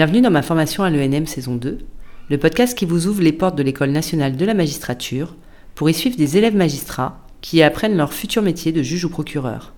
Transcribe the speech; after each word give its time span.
Bienvenue 0.00 0.22
dans 0.22 0.30
ma 0.30 0.40
formation 0.40 0.82
à 0.82 0.88
l'ENM 0.88 1.26
saison 1.26 1.56
2, 1.56 1.76
le 2.30 2.38
podcast 2.38 2.74
qui 2.74 2.86
vous 2.86 3.06
ouvre 3.06 3.20
les 3.20 3.34
portes 3.34 3.54
de 3.54 3.62
l'École 3.62 3.90
nationale 3.90 4.34
de 4.34 4.46
la 4.46 4.54
magistrature 4.54 5.36
pour 5.74 5.90
y 5.90 5.92
suivre 5.92 6.16
des 6.16 6.38
élèves 6.38 6.56
magistrats 6.56 7.18
qui 7.42 7.58
y 7.58 7.62
apprennent 7.62 7.98
leur 7.98 8.14
futur 8.14 8.40
métier 8.40 8.72
de 8.72 8.82
juge 8.82 9.04
ou 9.04 9.10
procureur. 9.10 9.74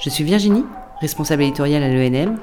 Je 0.00 0.10
suis 0.10 0.24
Virginie, 0.24 0.64
responsable 1.00 1.44
éditoriale 1.44 1.84
à 1.84 1.88
l'ENM, 1.88 2.36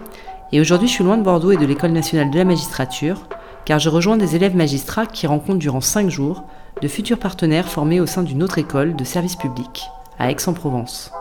et 0.54 0.61
aujourd'hui 0.61 0.88
je 0.88 0.93
suis 0.93 1.04
loin 1.04 1.18
de 1.18 1.24
Bordeaux 1.24 1.52
et 1.52 1.57
de 1.57 1.66
l'École 1.66 1.92
nationale 1.92 2.32
de 2.32 2.38
la 2.38 2.46
magistrature, 2.46 3.28
car 3.65 3.79
je 3.79 3.89
rejoins 3.89 4.15
des 4.15 4.38
élèves 4.38 4.56
magistrats 4.56 5.06
qui 5.06 5.28
rencontrent 5.28 5.60
durant 5.60 5.82
5 5.82 6.10
jours 6.10 6.46
de 6.82 6.88
futurs 6.88 7.20
partenaires 7.20 7.68
formés 7.68 8.00
au 8.00 8.06
sein 8.06 8.24
d'une 8.24 8.42
autre 8.42 8.57
école 8.57 8.96
de 8.96 9.04
service 9.04 9.36
public, 9.36 9.84
à 10.18 10.32
Aix-en-Provence. 10.32 11.11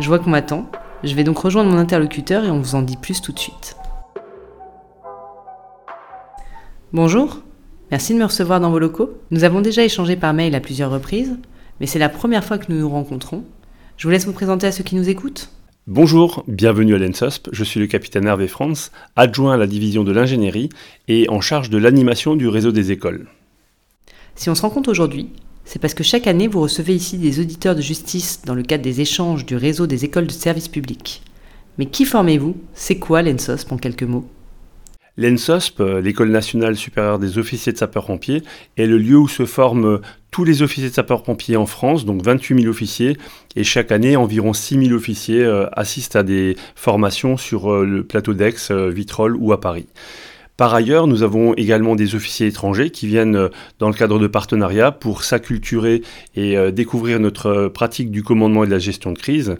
Je 0.00 0.06
vois 0.08 0.18
qu'on 0.18 0.28
m'attend, 0.28 0.66
je 1.04 1.14
vais 1.14 1.24
donc 1.24 1.38
rejoindre 1.38 1.70
mon 1.70 1.78
interlocuteur 1.78 2.44
et 2.44 2.50
on 2.50 2.60
vous 2.60 2.74
en 2.74 2.82
dit 2.82 2.96
plus 2.96 3.20
tout 3.20 3.32
de 3.32 3.38
suite. 3.38 3.76
Bonjour, 6.92 7.42
merci 7.90 8.14
de 8.14 8.18
me 8.18 8.24
recevoir 8.24 8.60
dans 8.60 8.70
vos 8.70 8.78
locaux. 8.78 9.10
Nous 9.30 9.44
avons 9.44 9.60
déjà 9.60 9.84
échangé 9.84 10.16
par 10.16 10.32
mail 10.32 10.54
à 10.54 10.60
plusieurs 10.60 10.90
reprises, 10.90 11.36
mais 11.80 11.86
c'est 11.86 11.98
la 11.98 12.08
première 12.08 12.44
fois 12.44 12.58
que 12.58 12.72
nous 12.72 12.78
nous 12.78 12.88
rencontrons. 12.88 13.44
Je 13.96 14.06
vous 14.06 14.10
laisse 14.10 14.26
vous 14.26 14.32
présenter 14.32 14.66
à 14.66 14.72
ceux 14.72 14.84
qui 14.84 14.96
nous 14.96 15.08
écoutent. 15.08 15.50
Bonjour, 15.86 16.44
bienvenue 16.48 16.94
à 16.94 16.98
l'ENSOSP, 16.98 17.48
je 17.50 17.64
suis 17.64 17.80
le 17.80 17.86
capitaine 17.86 18.26
Hervé 18.26 18.46
France, 18.46 18.92
adjoint 19.16 19.54
à 19.54 19.56
la 19.56 19.66
division 19.66 20.04
de 20.04 20.12
l'ingénierie 20.12 20.68
et 21.08 21.28
en 21.30 21.40
charge 21.40 21.70
de 21.70 21.78
l'animation 21.78 22.36
du 22.36 22.46
réseau 22.46 22.72
des 22.72 22.92
écoles. 22.92 23.26
Si 24.34 24.50
on 24.50 24.54
se 24.54 24.62
rencontre 24.62 24.90
aujourd'hui, 24.90 25.30
c'est 25.68 25.78
parce 25.78 25.92
que 25.92 26.02
chaque 26.02 26.26
année, 26.26 26.48
vous 26.48 26.62
recevez 26.62 26.94
ici 26.94 27.18
des 27.18 27.40
auditeurs 27.40 27.74
de 27.74 27.82
justice 27.82 28.40
dans 28.46 28.54
le 28.54 28.62
cadre 28.62 28.82
des 28.82 29.02
échanges 29.02 29.44
du 29.44 29.54
réseau 29.54 29.86
des 29.86 30.06
écoles 30.06 30.26
de 30.26 30.32
service 30.32 30.66
public. 30.66 31.20
Mais 31.76 31.84
qui 31.84 32.06
formez-vous? 32.06 32.56
C'est 32.72 32.98
quoi 32.98 33.20
l'ENSOSP 33.20 33.72
en 33.72 33.76
quelques 33.76 34.04
mots? 34.04 34.26
L'ENSOSP, 35.18 35.82
l'École 36.02 36.30
nationale 36.30 36.74
supérieure 36.74 37.18
des 37.18 37.36
officiers 37.36 37.72
de 37.72 37.76
sapeurs-pompiers, 37.76 38.44
est 38.78 38.86
le 38.86 38.96
lieu 38.96 39.18
où 39.18 39.28
se 39.28 39.44
forment 39.44 40.00
tous 40.30 40.44
les 40.44 40.62
officiers 40.62 40.88
de 40.88 40.94
sapeurs-pompiers 40.94 41.58
en 41.58 41.66
France, 41.66 42.06
donc 42.06 42.22
28 42.22 42.62
000 42.62 42.70
officiers, 42.70 43.18
et 43.54 43.62
chaque 43.62 43.92
année, 43.92 44.16
environ 44.16 44.54
6 44.54 44.86
000 44.86 44.96
officiers 44.96 45.44
euh, 45.44 45.66
assistent 45.72 46.16
à 46.16 46.22
des 46.22 46.56
formations 46.76 47.36
sur 47.36 47.70
euh, 47.70 47.84
le 47.84 48.04
plateau 48.04 48.32
d'Aix, 48.32 48.54
euh, 48.70 48.88
Vitrolles 48.88 49.36
ou 49.36 49.52
à 49.52 49.60
Paris. 49.60 49.86
Par 50.58 50.74
ailleurs, 50.74 51.06
nous 51.06 51.22
avons 51.22 51.54
également 51.54 51.94
des 51.94 52.16
officiers 52.16 52.48
étrangers 52.48 52.90
qui 52.90 53.06
viennent 53.06 53.36
euh, 53.36 53.48
dans 53.78 53.86
le 53.86 53.94
cadre 53.94 54.18
de 54.18 54.26
partenariats 54.26 54.90
pour 54.90 55.22
s'acculturer 55.22 56.02
et 56.34 56.58
euh, 56.58 56.72
découvrir 56.72 57.20
notre 57.20 57.46
euh, 57.46 57.68
pratique 57.68 58.10
du 58.10 58.24
commandement 58.24 58.64
et 58.64 58.66
de 58.66 58.72
la 58.72 58.80
gestion 58.80 59.12
de 59.12 59.18
crise. 59.18 59.54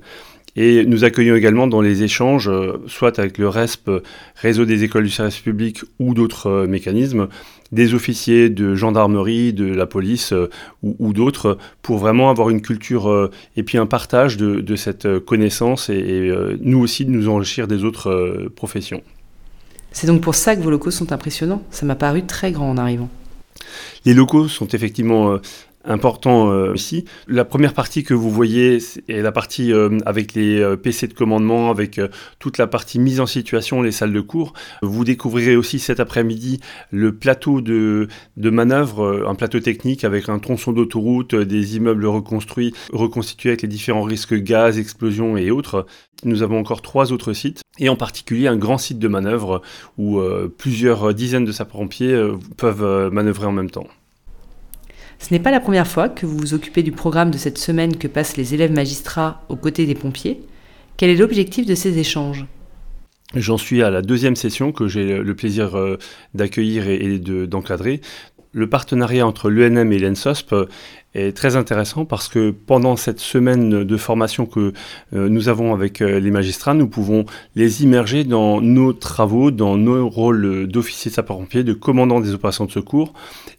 Et 0.56 0.84
nous 0.86 1.04
accueillons 1.04 1.36
également 1.36 1.68
dans 1.68 1.80
les 1.80 2.02
échanges, 2.02 2.50
soit 2.88 3.20
avec 3.20 3.38
le 3.38 3.48
RESP, 3.48 3.92
réseau 4.34 4.64
des 4.64 4.82
écoles 4.82 5.04
du 5.04 5.10
service 5.10 5.38
public 5.38 5.82
ou 6.00 6.14
d'autres 6.14 6.66
mécanismes, 6.66 7.28
des 7.70 7.94
officiers 7.94 8.48
de 8.48 8.74
gendarmerie, 8.74 9.52
de 9.52 9.66
la 9.66 9.86
police 9.86 10.34
ou, 10.82 11.12
d'autres, 11.12 11.58
pour 11.80 11.98
vraiment 11.98 12.28
avoir 12.28 12.50
une 12.50 12.60
culture 12.60 13.30
et 13.56 13.62
puis 13.62 13.78
un 13.78 13.86
partage 13.86 14.36
de, 14.36 14.74
cette 14.74 15.20
connaissance 15.20 15.90
et, 15.90 15.98
et 15.98 16.32
nous 16.60 16.80
aussi 16.80 17.04
de 17.04 17.12
nous 17.12 17.28
enrichir 17.28 17.68
des 17.68 17.84
autres 17.84 18.48
professions. 18.56 19.02
C'est 19.92 20.06
donc 20.06 20.20
pour 20.20 20.34
ça 20.34 20.54
que 20.54 20.60
vos 20.60 20.70
locaux 20.70 20.90
sont 20.90 21.12
impressionnants. 21.12 21.62
Ça 21.70 21.86
m'a 21.86 21.96
paru 21.96 22.24
très 22.24 22.52
grand 22.52 22.70
en 22.70 22.76
arrivant. 22.76 23.08
Les 24.04 24.14
locaux 24.14 24.48
sont 24.48 24.68
effectivement 24.68 25.38
euh, 25.86 25.92
importants 25.92 26.50
euh, 26.50 26.74
ici. 26.74 27.04
La 27.26 27.44
première 27.44 27.74
partie 27.74 28.02
que 28.04 28.14
vous 28.14 28.30
voyez 28.30 28.78
est 29.08 29.22
la 29.22 29.32
partie 29.32 29.72
euh, 29.72 29.98
avec 30.06 30.34
les 30.34 30.76
PC 30.82 31.08
de 31.08 31.14
commandement, 31.14 31.70
avec 31.70 32.00
toute 32.38 32.58
la 32.58 32.66
partie 32.66 32.98
mise 32.98 33.20
en 33.20 33.26
situation, 33.26 33.82
les 33.82 33.92
salles 33.92 34.12
de 34.12 34.20
cours. 34.20 34.52
Vous 34.82 35.04
découvrirez 35.04 35.56
aussi 35.56 35.78
cet 35.78 36.00
après-midi 36.00 36.60
le 36.90 37.14
plateau 37.16 37.60
de, 37.60 38.08
de 38.36 38.50
manœuvre, 38.50 39.24
un 39.26 39.34
plateau 39.34 39.60
technique 39.60 40.04
avec 40.04 40.28
un 40.28 40.38
tronçon 40.38 40.72
d'autoroute, 40.72 41.34
des 41.34 41.76
immeubles 41.76 42.06
reconstruits, 42.06 42.74
reconstitués 42.92 43.50
avec 43.50 43.62
les 43.62 43.68
différents 43.68 44.02
risques 44.02 44.34
gaz, 44.34 44.78
explosions 44.78 45.36
et 45.36 45.50
autres. 45.50 45.86
Nous 46.24 46.42
avons 46.42 46.58
encore 46.58 46.82
trois 46.82 47.12
autres 47.12 47.32
sites, 47.32 47.62
et 47.78 47.88
en 47.88 47.96
particulier 47.96 48.48
un 48.48 48.56
grand 48.56 48.78
site 48.78 48.98
de 48.98 49.08
manœuvre 49.08 49.62
où 49.98 50.18
euh, 50.18 50.52
plusieurs 50.56 51.14
dizaines 51.14 51.44
de 51.44 51.52
sapeurs-pompiers 51.52 52.12
euh, 52.12 52.36
peuvent 52.56 52.82
euh, 52.82 53.10
manœuvrer 53.10 53.46
en 53.46 53.52
même 53.52 53.70
temps. 53.70 53.86
Ce 55.18 55.34
n'est 55.34 55.40
pas 55.40 55.50
la 55.50 55.60
première 55.60 55.86
fois 55.86 56.08
que 56.08 56.26
vous 56.26 56.36
vous 56.36 56.54
occupez 56.54 56.82
du 56.82 56.92
programme 56.92 57.30
de 57.30 57.38
cette 57.38 57.58
semaine 57.58 57.96
que 57.96 58.08
passent 58.08 58.36
les 58.36 58.54
élèves 58.54 58.72
magistrats 58.72 59.42
aux 59.48 59.56
côtés 59.56 59.84
des 59.86 59.94
pompiers. 59.94 60.40
Quel 60.96 61.10
est 61.10 61.16
l'objectif 61.16 61.66
de 61.66 61.74
ces 61.74 61.98
échanges? 61.98 62.46
J'en 63.34 63.58
suis 63.58 63.82
à 63.82 63.90
la 63.90 64.00
deuxième 64.00 64.36
session 64.36 64.72
que 64.72 64.88
j'ai 64.88 65.18
le 65.18 65.34
plaisir 65.34 65.76
d'accueillir 66.34 66.88
et 66.88 67.18
d'encadrer. 67.18 68.00
Le 68.52 68.68
partenariat 68.68 69.26
entre 69.26 69.50
l'UNM 69.50 69.92
et 69.92 69.98
l'ENSOSP 69.98 70.54
est 71.14 71.34
très 71.34 71.56
intéressant 71.56 72.04
parce 72.04 72.28
que 72.28 72.50
pendant 72.50 72.96
cette 72.96 73.18
semaine 73.18 73.82
de 73.84 73.96
formation 73.96 74.44
que 74.44 74.72
euh, 75.14 75.28
nous 75.28 75.48
avons 75.48 75.72
avec 75.72 76.02
euh, 76.02 76.20
les 76.20 76.30
magistrats, 76.30 76.74
nous 76.74 76.86
pouvons 76.86 77.24
les 77.56 77.82
immerger 77.82 78.24
dans 78.24 78.60
nos 78.60 78.92
travaux, 78.92 79.50
dans 79.50 79.76
nos 79.78 80.08
rôles 80.08 80.66
d'officier 80.66 81.10
sapeur-pompier, 81.10 81.64
de 81.64 81.72
commandant 81.72 82.20
des 82.20 82.34
opérations 82.34 82.66
de 82.66 82.70
secours. 82.70 83.14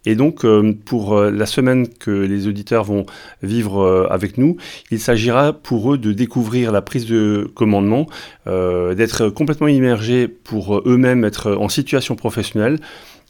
Et 0.06 0.16
donc, 0.16 0.46
euh, 0.46 0.74
pour 0.86 1.20
la 1.20 1.46
semaine 1.46 1.88
que 1.88 2.12
les 2.12 2.48
auditeurs 2.48 2.84
vont 2.84 3.06
vivre 3.42 4.08
avec 4.10 4.38
nous, 4.38 4.58
il 4.92 5.00
s'agira 5.00 5.54
pour 5.54 5.94
eux 5.94 5.98
de 5.98 6.14
découvrir 6.14 6.72
la 6.72 6.82
prise 6.82 7.06
de 7.06 7.50
commandement, 7.54 8.08
d'être 8.46 9.30
complètement 9.30 9.68
immergés 9.68 10.28
pour 10.28 10.82
eux-mêmes 10.86 11.26
être 11.26 11.52
en 11.52 11.70
situation 11.70 12.16
professionnelle 12.16 12.80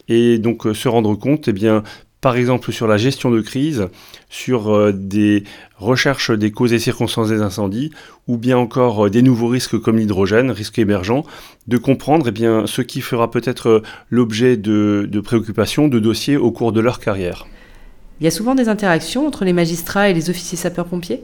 et 0.10 0.38
donc 0.38 0.68
se 0.74 0.88
rendre 0.90 1.16
compte 1.16 1.48
eh 1.48 1.54
bien, 1.54 1.84
par 2.22 2.36
exemple 2.36 2.72
sur 2.72 2.88
la 2.88 2.98
gestion 2.98 3.32
de 3.32 3.42
crise, 3.42 3.88
sur 4.30 4.76
euh, 4.76 4.92
des 4.92 5.44
recherches 5.78 6.32
des 6.32 6.52
causes 6.52 6.74
et 6.74 6.80
circonstances 6.80 7.30
des 7.30 7.42
incendies, 7.42 7.92
ou 8.28 8.38
bien 8.38 8.58
encore 8.58 9.06
euh, 9.06 9.10
des 9.10 9.22
nouveaux 9.22 9.48
risques 9.48 9.80
comme 9.80 9.98
l'hydrogène, 9.98 10.52
risques 10.52 10.80
émergents, 10.80 11.24
de 11.68 11.78
comprendre 11.78 12.28
eh 12.28 12.32
bien, 12.32 12.68
ce 12.68 12.82
qui 12.82 13.02
fera 13.02 13.32
peut-être 13.32 13.70
euh, 13.70 13.84
l'objet 14.10 14.58
de, 14.58 15.08
de 15.10 15.20
préoccupations, 15.22 15.88
de 15.88 16.00
dossiers 16.00 16.36
au 16.36 16.52
cours 16.52 16.74
de 16.74 16.82
leur 16.82 17.00
carrière. 17.00 17.48
Il 18.20 18.26
y 18.26 18.28
a 18.28 18.32
souvent 18.32 18.56
des 18.56 18.68
interactions 18.68 19.26
entre 19.26 19.46
les 19.46 19.54
magistrats 19.54 20.10
et 20.10 20.14
les 20.14 20.30
officiers 20.30 20.58
sapeurs-pompiers? 20.58 21.24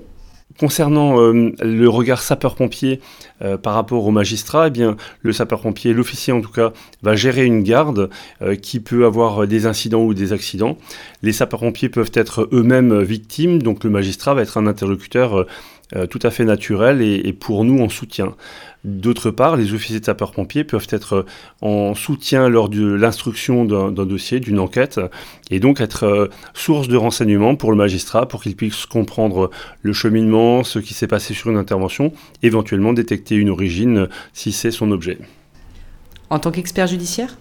Concernant 0.58 1.20
euh, 1.20 1.52
le 1.62 1.90
regard 1.90 2.22
sapeur-pompier 2.22 3.02
euh, 3.42 3.58
par 3.58 3.74
rapport 3.74 4.06
au 4.06 4.12
magistrat, 4.12 4.70
eh 4.74 4.84
le 5.22 5.34
sapeur-pompier, 5.34 5.92
l'officier 5.92 6.32
en 6.32 6.40
tout 6.40 6.52
cas, 6.52 6.72
va 7.04 7.16
gérer 7.18 7.44
une 7.44 7.62
garde 7.62 8.10
euh, 8.42 8.56
qui 8.56 8.80
peut 8.80 9.06
avoir 9.06 9.48
des 9.48 9.66
incidents 9.66 10.04
ou 10.04 10.14
des 10.14 10.32
accidents. 10.32 10.78
Les 11.24 11.34
sapeurs-pompiers 11.34 11.90
peuvent 11.90 12.12
être 12.14 12.48
eux-mêmes 12.54 13.02
victimes, 13.02 13.62
donc 13.62 13.84
le 13.84 13.90
magistrat 13.90 14.34
va 14.34 14.44
être 14.44 14.58
un 14.58 14.66
interlocuteur 14.66 15.46
euh, 15.96 16.08
tout 16.08 16.20
à 16.24 16.32
fait 16.32 16.46
naturel 16.46 17.04
et, 17.04 17.32
pour 17.32 17.64
nous 17.64 17.84
en 17.84 17.90
soutien. 17.90 18.36
D'autre 18.84 19.30
part, 19.30 19.56
les 19.56 19.74
officiers 19.74 20.00
de 20.00 20.06
sapeurs-pompiers 20.06 20.64
peuvent 20.64 20.88
être 20.90 21.14
euh, 21.14 21.26
en 21.62 21.94
soutien 21.94 22.50
lors 22.50 22.70
de 22.70 22.92
l'instruction 22.92 23.66
d'un 23.66 23.92
dossier, 23.92 24.40
d'une 24.40 24.60
enquête, 24.60 25.00
et 25.52 25.60
donc 25.60 25.82
être 25.82 26.04
euh, 26.04 26.28
source 26.56 26.88
de 26.88 26.98
renseignements 26.98 27.56
pour 27.56 27.70
le 27.70 27.78
magistrat, 27.78 28.28
pour 28.28 28.42
qu'il 28.42 28.56
puisse 28.56 28.88
comprendre 28.88 29.52
le 29.84 29.94
cheminement, 29.94 30.64
ce 30.64 30.80
qui 30.80 30.96
s'est 30.96 31.08
passé 31.08 31.36
sur 31.36 31.52
une 31.52 31.58
intervention, 31.58 32.14
éventuellement 32.42 32.94
détecter 32.94 33.36
une 33.36 33.52
origine 33.52 34.08
si 34.34 34.52
c'est 34.54 34.72
son 34.72 34.90
objet. 34.90 35.20
En 36.32 36.40
tant 36.40 36.50
qu'expert 36.50 36.88
judiciaire? 36.88 37.38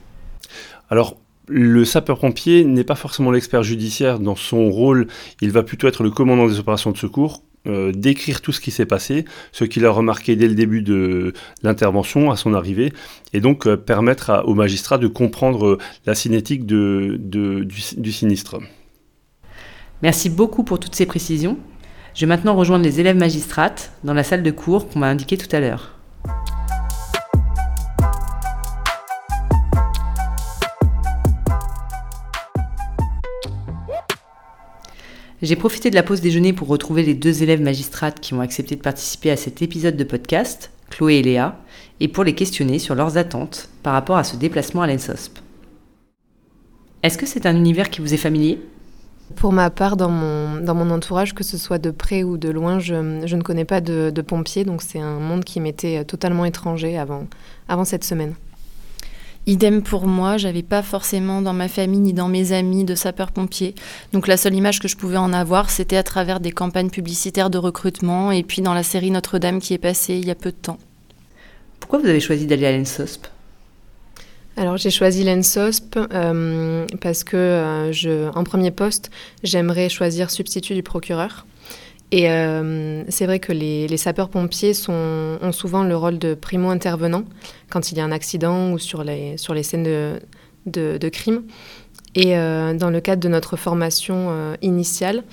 Alors, 0.91 1.17
le 1.49 1.87
sapeur-pompier 1.87 2.65
n'est 2.65 2.85
pas 2.85 2.95
forcément 2.95 3.31
l'expert 3.31 3.63
judiciaire 3.63 4.19
dans 4.19 4.37
son 4.37 4.71
rôle, 4.71 5.07
il 5.41 5.51
va 5.51 5.63
plutôt 5.63 5.89
être 5.89 6.03
le 6.03 6.11
commandant 6.11 6.47
des 6.47 6.59
opérations 6.59 6.91
de 6.91 6.99
secours, 6.99 7.43
euh, 7.67 7.93
d'écrire 7.93 8.41
tout 8.43 8.53
ce 8.53 8.61
qui 8.61 8.71
s'est 8.71 8.87
passé, 8.87 9.25
ce 9.53 9.65
qu'il 9.65 9.87
a 9.87 9.91
remarqué 9.91 10.37
dès 10.37 10.49
le 10.49 10.55
début 10.55 10.83
de 10.83 11.33
l'intervention, 11.63 12.31
à 12.31 12.37
son 12.37 12.53
arrivée, 12.53 12.93
et 13.33 13.41
donc 13.41 13.67
euh, 13.67 13.77
permettre 13.77 14.43
au 14.45 14.55
magistrat 14.55 14.99
de 14.99 15.07
comprendre 15.07 15.67
euh, 15.67 15.79
la 16.05 16.15
cinétique 16.15 16.67
du, 16.67 17.19
du 17.19 18.13
sinistre. 18.13 18.59
Merci 20.03 20.29
beaucoup 20.29 20.63
pour 20.63 20.79
toutes 20.79 20.95
ces 20.95 21.07
précisions. 21.07 21.57
Je 22.15 22.21
vais 22.21 22.27
maintenant 22.27 22.55
rejoindre 22.55 22.85
les 22.85 23.01
élèves 23.01 23.17
magistrates 23.17 23.93
dans 24.05 24.15
la 24.15 24.23
salle 24.23 24.43
de 24.43 24.51
cours 24.51 24.89
qu'on 24.89 24.99
m'a 24.99 25.09
indiquée 25.09 25.39
tout 25.39 25.55
à 25.57 25.61
l'heure. 25.61 25.99
J'ai 35.45 35.57
profité 35.57 35.91
de 35.91 35.95
la 35.95 36.03
pause 36.03 36.23
déjeuner 36.23 36.55
pour 36.55 36.69
retrouver 36.69 37.03
les 37.03 37.13
deux 37.13 37.43
élèves 37.43 37.61
magistrates 37.61 38.19
qui 38.19 38.33
ont 38.33 38.41
accepté 38.41 38.77
de 38.77 38.81
participer 38.81 39.31
à 39.31 39.37
cet 39.37 39.61
épisode 39.61 39.95
de 39.95 40.03
podcast, 40.03 40.71
Chloé 40.89 41.17
et 41.17 41.23
Léa, 41.23 41.59
et 42.01 42.09
pour 42.09 42.25
les 42.25 42.35
questionner 42.35 42.79
sur 42.79 42.95
leurs 42.95 43.19
attentes 43.19 43.69
par 43.83 43.93
rapport 43.93 44.17
à 44.17 44.25
ce 44.25 44.37
déplacement 44.37 44.81
à 44.81 44.87
l'ENSOSP. 44.87 45.41
Est-ce 47.03 47.19
que 47.19 47.27
c'est 47.27 47.45
un 47.45 47.55
univers 47.55 47.91
qui 47.91 48.01
vous 48.01 48.15
est 48.15 48.17
familier? 48.17 48.59
Pour 49.37 49.53
ma 49.53 49.69
part, 49.69 49.99
dans 49.99 50.09
mon, 50.09 50.63
dans 50.63 50.75
mon 50.75 50.91
entourage, 50.91 51.35
que 51.35 51.45
ce 51.45 51.59
soit 51.59 51.77
de 51.77 51.91
près 51.91 52.23
ou 52.23 52.39
de 52.39 52.49
loin, 52.49 52.79
je, 52.79 52.95
ne 52.95 53.43
connais 53.43 53.67
pas 53.67 53.83
de, 53.83 54.09
de 54.09 54.23
pompiers, 54.23 54.65
donc 54.65 54.81
c'est 54.81 55.01
un 55.01 55.19
monde 55.19 55.45
qui 55.45 55.61
m'était 55.61 56.07
totalement 56.07 56.47
étranger 56.47 56.97
avant, 56.97 57.27
avant 57.69 57.85
cette 57.85 58.05
semaine. 58.05 58.33
Idem 59.47 59.83
pour 59.83 60.07
moi, 60.07 60.39
j'avais 60.39 60.63
pas 60.63 60.83
forcément 60.83 61.43
dans 61.43 61.53
ma 61.53 61.69
famille 61.69 62.01
ni 62.01 62.13
dans 62.15 62.29
mes 62.29 62.53
amis 62.53 62.85
de 62.85 62.95
sapeurs-pompiers. 62.95 63.75
Donc 64.13 64.27
la 64.27 64.39
seule 64.39 64.55
image 64.55 64.81
que 64.81 64.89
je 64.89 64.97
pouvais 64.97 65.19
en 65.19 65.35
avoir, 65.35 65.69
c'était 65.69 65.99
à 65.99 66.03
travers 66.03 66.41
des 66.41 66.51
campagnes 66.51 66.89
publicitaires 66.89 67.51
de 67.51 67.59
recrutement 67.59 68.33
et 68.33 68.43
puis 68.43 68.63
dans 68.63 68.73
la 68.73 68.83
série 68.83 69.11
Notre-Dame 69.11 69.61
qui 69.61 69.75
est 69.75 69.79
passée 69.79 70.15
il 70.15 70.25
y 70.25 70.31
a 70.31 70.35
peu 70.35 70.51
de 70.51 70.57
temps. 70.57 70.79
Pourquoi 71.79 71.99
vous 71.99 72.07
avez 72.07 72.21
choisi 72.21 72.47
d'aller 72.47 72.67
à 72.67 72.73
l'ENSOSP? 72.73 73.27
Alors 74.57 74.79
j'ai 74.79 74.91
choisi 74.91 75.25
l'ENSOSP 75.25 75.99
euh, 75.99 76.87
parce 77.03 77.25
que 77.25 77.37
euh, 77.37 77.93
je, 77.93 78.31
en 78.35 78.45
premier 78.45 78.71
poste, 78.71 79.11
j'aimerais 79.43 79.91
choisir 79.91 80.31
substitut 80.31 80.75
du 80.75 80.83
procureur. 80.83 81.45
Et 82.17 82.31
euh, 82.31 83.03
c'est 83.09 83.27
vrai 83.27 83.41
que 83.41 83.51
les, 83.51 83.97
sapeurs-pompiers 83.97 84.71
ont 84.89 85.51
souvent 85.51 85.83
le 85.83 85.97
rôle 85.97 86.21
de 86.21 86.35
primo-intervenant 86.35 87.25
quand 87.71 87.91
il 87.91 87.99
y 87.99 88.01
a 88.01 88.05
un 88.05 88.13
accident 88.13 88.71
ou 88.71 88.79
sur 88.79 89.03
les, 89.03 89.37
scènes 89.37 89.83
de, 89.83 90.21
de, 90.97 91.09
crime. 91.09 91.43
Et 92.15 92.37
dans 92.37 92.91
le 92.91 93.01
cadre 93.01 93.21
de 93.21 93.29
notre 93.29 93.57
formation 93.57 94.55
initiale, 94.63 95.25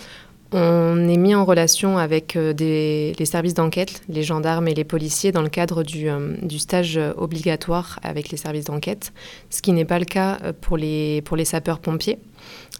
on 0.53 1.07
est 1.07 1.17
mis 1.17 1.33
en 1.33 1.45
relation 1.45 1.97
avec 1.97 2.35
euh, 2.35 2.53
les 2.57 3.25
services 3.25 3.53
d'enquête, 3.53 4.01
les 4.09 4.23
gendarmes 4.23 4.67
et 4.67 4.73
les 4.73 4.83
policiers 4.83 5.31
dans 5.31 5.41
le 5.41 5.49
cadre 5.49 5.83
du, 5.83 6.09
euh, 6.09 6.35
stage 6.57 6.99
obligatoire 7.17 7.99
avec 8.03 8.29
les 8.29 8.37
services 8.37 8.65
d'enquête, 8.65 9.13
ce 9.49 9.61
qui 9.61 9.71
n'est 9.71 9.85
pas 9.85 9.97
le 9.97 10.05
cas 10.05 10.39
euh, 10.43 10.51
pour 10.59 10.77
les 10.77 11.45
sapeurs-pompiers. 11.45 12.19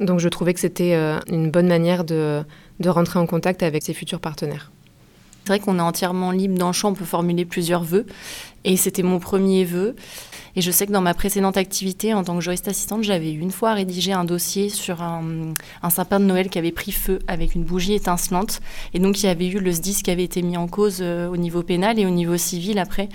Donc 0.02 0.20
je 0.20 0.28
trouvais 0.28 0.54
que 0.54 0.60
c'était 0.60 0.94
une 1.30 1.52
bonne 1.52 1.68
manière 1.68 2.04
de, 2.04 2.44
de 2.82 2.90
rentrer 2.90 3.20
en 3.20 3.26
contact 3.26 3.64
avec 3.64 3.84
ses 3.84 3.94
futurs 3.94 4.20
partenaires. 4.20 4.72
C'est 5.44 5.54
vrai 5.54 5.60
qu'on 5.60 5.80
est 5.80 5.82
entièrement 5.82 6.32
libre 6.32 6.58
dans 6.58 6.68
le 6.68 6.74
champ, 6.74 6.90
on 6.90 6.94
peut 6.94 7.04
formuler 7.04 7.46
plusieurs 7.46 7.84
vœux. 7.84 8.06
Et 8.64 8.78
c'était 8.78 9.02
mon 9.02 9.20
premier 9.20 9.66
vœu. 9.66 9.96
Et 10.56 10.62
je 10.62 10.70
sais 10.70 10.86
que 10.86 10.92
dans 10.92 11.02
ma 11.02 11.16
précédente 11.16 11.58
activité 11.58 12.14
en 12.14 12.24
tant 12.24 12.36
que 12.36 12.42
juriste 12.42 12.68
assistante, 12.68 13.04
j'avais 13.04 13.32
une 13.32 13.50
fois 13.50 13.74
rédigé 13.74 14.14
un 14.14 14.24
dossier 14.24 14.70
sur 14.70 15.02
un, 15.02 15.56
sapin 15.90 16.20
de 16.20 16.26
Noël 16.26 16.50
qui 16.50 16.60
avait 16.60 16.72
pris 16.72 16.92
feu 16.92 17.20
avec 17.28 17.56
une 17.56 17.64
bougie 17.64 17.94
étincelante. 17.94 18.62
Et 18.94 19.00
donc 19.00 19.24
il 19.24 19.26
y 19.26 19.30
avait 19.30 19.48
eu 19.48 19.60
le 19.60 19.72
SDIS 19.72 20.04
qui 20.04 20.12
avait 20.12 20.24
été 20.24 20.44
mis 20.44 20.58
en 20.58 20.68
cause 20.68 21.00
euh, 21.02 21.28
au 21.28 21.38
niveau 21.38 21.64
pénal 21.64 21.98
et 21.98 22.06
au 22.06 22.12
niveau 22.12 22.38
civil 22.38 22.78
après. 22.78 23.10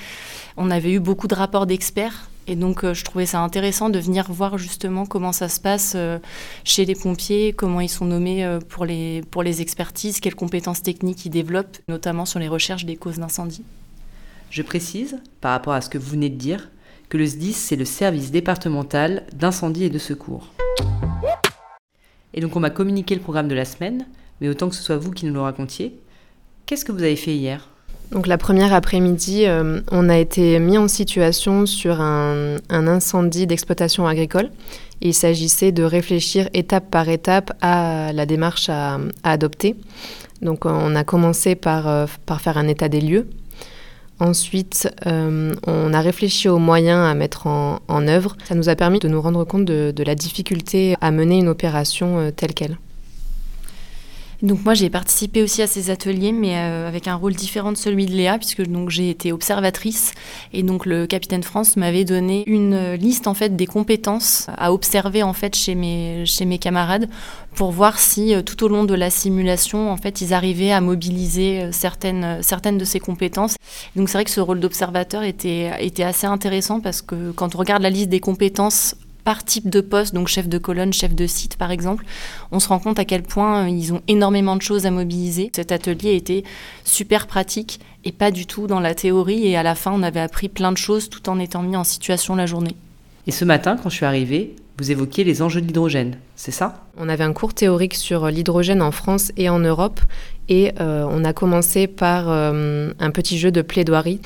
On 0.56 0.70
avait 0.70 0.92
eu 0.92 1.00
beaucoup 1.00 1.28
de 1.28 1.34
rapports 1.34 1.66
d'experts 1.66 2.28
et 2.46 2.56
donc, 2.56 2.84
euh, 2.84 2.94
je 2.94 3.04
trouvais 3.04 3.26
ça 3.26 3.40
intéressant 3.40 3.90
de 3.90 3.98
venir 3.98 4.31
voir 4.31 4.58
justement 4.58 5.06
comment 5.06 5.32
ça 5.32 5.48
se 5.48 5.60
passe 5.60 5.94
euh, 5.96 6.19
chez 6.64 6.84
les 6.84 6.94
pompiers, 6.94 7.52
comment 7.52 7.81
ils 7.81 7.88
sont 7.88 8.04
nommés 8.04 8.58
pour, 8.69 8.84
les, 8.84 9.22
pour 9.31 9.43
les 9.43 9.60
expertises, 9.60 10.20
quelles 10.20 10.34
compétences 10.34 10.82
techniques 10.82 11.25
ils 11.26 11.31
développent, 11.31 11.78
notamment 11.88 12.25
sur 12.25 12.38
les 12.38 12.48
recherches 12.48 12.84
des 12.84 12.96
causes 12.96 13.19
d'incendie. 13.19 13.64
Je 14.50 14.62
précise, 14.62 15.19
par 15.40 15.52
rapport 15.52 15.72
à 15.72 15.81
ce 15.81 15.90
que 15.90 15.98
vous 15.98 16.10
venez 16.10 16.31
de 16.31 16.37
dire, 16.37 16.70
que 17.08 17.16
le 17.16 17.26
SDIS, 17.26 17.52
c'est 17.52 17.76
le 17.76 17.84
service 17.84 18.31
départemental 18.31 19.26
d'incendie 19.32 19.84
et 19.84 19.90
de 19.90 19.99
secours. 19.99 20.52
Et 22.34 22.40
donc 22.40 22.56
on 22.56 22.60
m'a 22.60 22.70
communiqué 22.70 23.14
le 23.14 23.20
programme 23.20 23.49
de 23.49 23.54
la 23.54 23.64
semaine, 23.64 24.06
mais 24.40 24.49
autant 24.49 24.69
que 24.69 24.75
ce 24.75 24.82
soit 24.82 24.99
vous 24.99 25.10
qui 25.10 25.26
nous 25.26 25.32
le 25.32 25.40
racontiez, 25.40 25.99
qu'est-ce 26.66 26.84
que 26.84 26.92
vous 26.92 27.02
avez 27.02 27.16
fait 27.16 27.34
hier? 27.34 27.69
Donc 28.12 28.26
la 28.26 28.38
première 28.38 28.72
après-midi, 28.72 29.46
euh, 29.46 29.80
on 29.90 30.08
a 30.08 30.18
été 30.18 30.58
mis 30.58 30.78
en 30.78 30.88
situation 30.88 31.66
sur 31.66 32.00
un, 32.00 32.56
incendie 32.70 33.46
d'exploitation 33.46 34.06
agricole. 34.06 34.50
il 35.00 35.12
s'agissait 35.12 35.72
de 35.72 35.82
réfléchir 35.82 36.48
étape 36.54 36.90
par 36.90 37.08
étape 37.08 37.52
à 37.60 38.12
la 38.12 38.26
démarche 38.26 38.68
à, 38.68 38.98
adopter. 39.24 39.74
Donc 40.40 40.66
on 40.66 40.94
a 40.94 41.04
commencé 41.04 41.54
par, 41.54 41.88
euh, 41.88 42.06
par 42.26 42.40
faire 42.40 42.58
un 42.58 42.68
état 42.68 42.88
des 42.88 43.00
lieux, 43.00 43.26
Ensuite, 44.18 44.88
euh, 45.06 45.54
on 45.66 45.92
a 45.92 46.00
réfléchi 46.00 46.48
aux 46.48 46.58
moyens 46.58 47.06
à 47.06 47.12
mettre 47.12 47.46
en, 47.46 48.08
œuvre. 48.08 48.34
Ça 48.48 48.54
nous 48.54 48.70
a 48.70 48.74
permis 48.74 48.98
de 48.98 49.08
nous 49.08 49.20
rendre 49.20 49.44
compte 49.44 49.66
de, 49.66 50.02
la 50.02 50.14
difficulté 50.14 50.96
à 51.02 51.10
mener 51.10 51.36
une 51.36 51.48
opération 51.48 52.32
telle 52.34 52.54
qu'elle. 52.54 52.78
Donc 54.42 54.64
moi 54.64 54.74
j'ai 54.74 54.90
participé 54.90 55.42
aussi 55.42 55.62
à 55.62 55.66
ces 55.66 55.90
ateliers, 55.90 56.32
mais 56.32 56.56
euh, 56.56 56.86
avec 56.86 57.08
un 57.08 57.14
rôle 57.14 57.34
différent 57.34 57.72
de 57.72 57.76
celui 57.76 58.06
de 58.06 58.12
Léa, 58.12 58.36
puisque 58.38 58.62
donc 58.62 58.90
j'ai 58.90 59.08
été 59.08 59.32
observatrice 59.32 60.12
et 60.52 60.62
donc 60.62 60.84
le 60.84 61.06
capitaine 61.06 61.42
France 61.42 61.76
m'avait 61.76 62.04
donné 62.04 62.44
une 62.46 62.94
liste 62.94 63.26
en 63.28 63.34
fait 63.34 63.56
des 63.56 63.66
compétences 63.66 64.46
à 64.58 64.72
observer 64.72 65.22
en 65.22 65.32
fait 65.32 65.56
chez 65.56 65.74
mes 65.74 66.26
chez 66.26 66.44
mes 66.44 66.58
camarades 66.58 67.08
pour 67.54 67.70
voir 67.70 67.98
si 67.98 68.34
euh, 68.34 68.42
tout 68.42 68.62
au 68.62 68.68
long 68.68 68.84
de 68.84 68.94
la 68.94 69.08
simulation 69.08 69.90
en 69.90 69.96
fait 69.96 70.20
ils 70.20 70.34
arrivaient 70.34 70.72
à 70.72 70.82
mobiliser 70.82 71.62
euh, 71.62 71.72
certaines 71.72 72.42
certaines 72.42 72.76
de 72.76 72.84
ces 72.84 73.00
compétences. 73.00 73.56
Donc 73.96 74.10
c'est 74.10 74.18
vrai 74.18 74.24
que 74.24 74.30
ce 74.30 74.40
rôle 74.40 74.60
d'observateur 74.60 75.22
était 75.22 75.72
était 75.80 76.02
assez 76.02 76.26
intéressant 76.26 76.80
parce 76.80 77.00
que 77.00 77.30
quand 77.32 77.54
on 77.54 77.58
regarde 77.58 77.82
la 77.82 77.90
liste 77.90 78.10
des 78.10 78.20
compétences 78.20 78.96
par 79.26 79.44
type 79.44 79.69
de 79.69 79.81
poste, 79.81 80.14
donc 80.14 80.28
chef 80.28 80.49
de 80.49 80.56
colonne, 80.56 80.93
chef 80.93 81.12
de 81.12 81.26
site 81.26 81.56
par 81.56 81.73
exemple, 81.73 82.05
on 82.52 82.61
se 82.61 82.69
rend 82.69 82.78
compte 82.78 83.00
à 83.00 83.05
quel 83.05 83.25
point 83.25 83.64
euh, 83.64 83.69
ils 83.69 83.93
ont 83.93 84.00
énormément 84.06 84.55
de 84.55 84.62
choses 84.62 84.87
à 84.87 84.93
mobiliser. 84.93 85.50
Cet 85.52 85.73
atelier 85.73 86.14
était 86.14 86.44
super 86.84 87.26
pratique 87.26 87.81
et 88.05 88.12
pas 88.12 88.31
du 88.31 88.46
tout 88.46 88.69
dans 88.69 88.78
la 88.78 88.94
théorie 88.94 89.49
et 89.49 89.56
à 89.56 89.64
la 89.64 89.75
fin 89.75 89.90
on 89.93 90.05
avait 90.05 90.20
appris 90.20 90.49
plein 90.49 90.70
de 90.70 90.76
choses 90.76 91.08
tout 91.08 91.28
en 91.28 91.40
étant 91.40 91.62
mis 91.62 91.76
en 91.76 91.82
situation 91.82 92.37
la 92.37 92.46
journée. 92.46 92.76
Et 93.26 93.32
ce 93.32 93.44
matin, 93.44 93.76
quand 93.76 93.88
je 93.88 93.96
suis 93.96 94.06
arrivée, 94.06 94.55
vous 94.78 94.93
évoquiez 94.93 95.25
les 95.25 95.43
enjeux 95.43 95.61
de 95.61 95.67
l'hydrogène, 95.67 96.19
c'est 96.37 96.52
ça? 96.52 96.87
On 96.96 97.08
avait 97.08 97.25
un 97.25 97.32
cours 97.32 97.52
théorique 97.52 97.96
sur 97.96 98.28
l'hydrogène 98.28 98.81
en 98.81 98.93
France 98.93 99.32
et 99.37 99.49
en 99.49 99.58
Europe 99.58 100.00
et 100.49 100.70
euh, 100.81 101.05
on 101.11 101.25
a 101.25 101.32
commencé 101.32 101.88
par 101.88 102.26
euh, 102.28 102.93
un 103.00 103.11
petit 103.11 103.38
jeu 103.38 103.50
de 103.50 103.62
plaidoirie. 103.62 104.20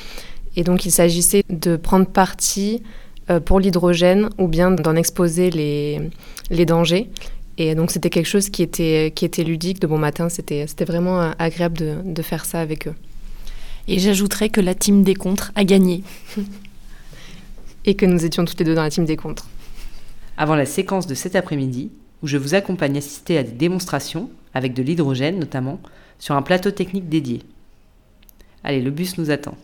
Et 0.56 0.62
donc 0.62 0.84
il 0.84 0.90
s'agissait 0.90 1.44
de 1.48 1.76
prendre 1.76 2.04
parti 2.04 2.82
euh, 2.82 2.88
pour 3.38 3.60
l'hydrogène 3.60 4.30
ou 4.38 4.48
bien 4.48 4.72
d'en 4.72 4.96
exposer 4.96 5.50
les, 5.50 6.00
les 6.50 6.66
dangers. 6.66 7.08
Et 7.58 7.74
donc 7.74 7.90
c'était 7.90 8.10
quelque 8.10 8.26
chose 8.26 8.48
qui 8.48 8.62
était, 8.62 9.12
qui 9.14 9.26
était 9.26 9.44
ludique 9.44 9.80
de 9.80 9.86
bon 9.86 9.98
matin. 9.98 10.28
C'était 10.28 10.66
vraiment 10.86 11.20
euh, 11.20 11.30
agréable 11.38 11.76
de, 11.76 11.96
de 12.04 12.22
faire 12.22 12.44
ça 12.46 12.60
avec 12.60 12.88
eux. 12.88 12.94
Et 13.86 13.98
j'ajouterais 13.98 14.48
que 14.48 14.60
la 14.60 14.74
team 14.74 15.02
des 15.02 15.14
contres 15.14 15.52
a 15.54 15.64
gagné. 15.64 16.02
Et 17.84 17.96
que 17.96 18.06
nous 18.06 18.24
étions 18.24 18.44
toutes 18.44 18.58
les 18.58 18.64
deux 18.64 18.74
dans 18.74 18.82
la 18.82 18.90
team 18.90 19.04
des 19.04 19.16
contres. 19.16 19.46
Avant 20.36 20.54
la 20.54 20.66
séquence 20.66 21.06
de 21.06 21.14
cet 21.14 21.36
après-midi, 21.36 21.90
où 22.22 22.26
je 22.26 22.36
vous 22.36 22.54
accompagne 22.54 22.96
assister 22.98 23.38
à 23.38 23.42
des 23.42 23.52
démonstrations, 23.52 24.30
avec 24.54 24.74
de 24.74 24.82
l'hydrogène 24.82 25.38
notamment, 25.38 25.80
sur 26.18 26.34
un 26.34 26.42
plateau 26.42 26.70
technique 26.70 27.08
dédié. 27.08 27.42
Allez, 28.64 28.80
le 28.80 28.90
bus 28.90 29.16
nous 29.18 29.30
attend. 29.30 29.56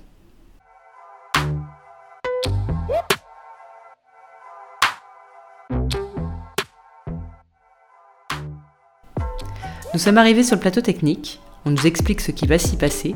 Nous 9.95 10.00
sommes 10.00 10.19
arrivés 10.19 10.43
sur 10.43 10.57
le 10.57 10.61
plateau 10.61 10.83
technique, 10.83 11.40
on 11.64 11.71
nous 11.71 11.87
explique 11.87 12.21
ce 12.21 12.31
qui 12.31 12.47
va 12.47 12.59
s'y 12.59 12.76
passer. 12.76 13.14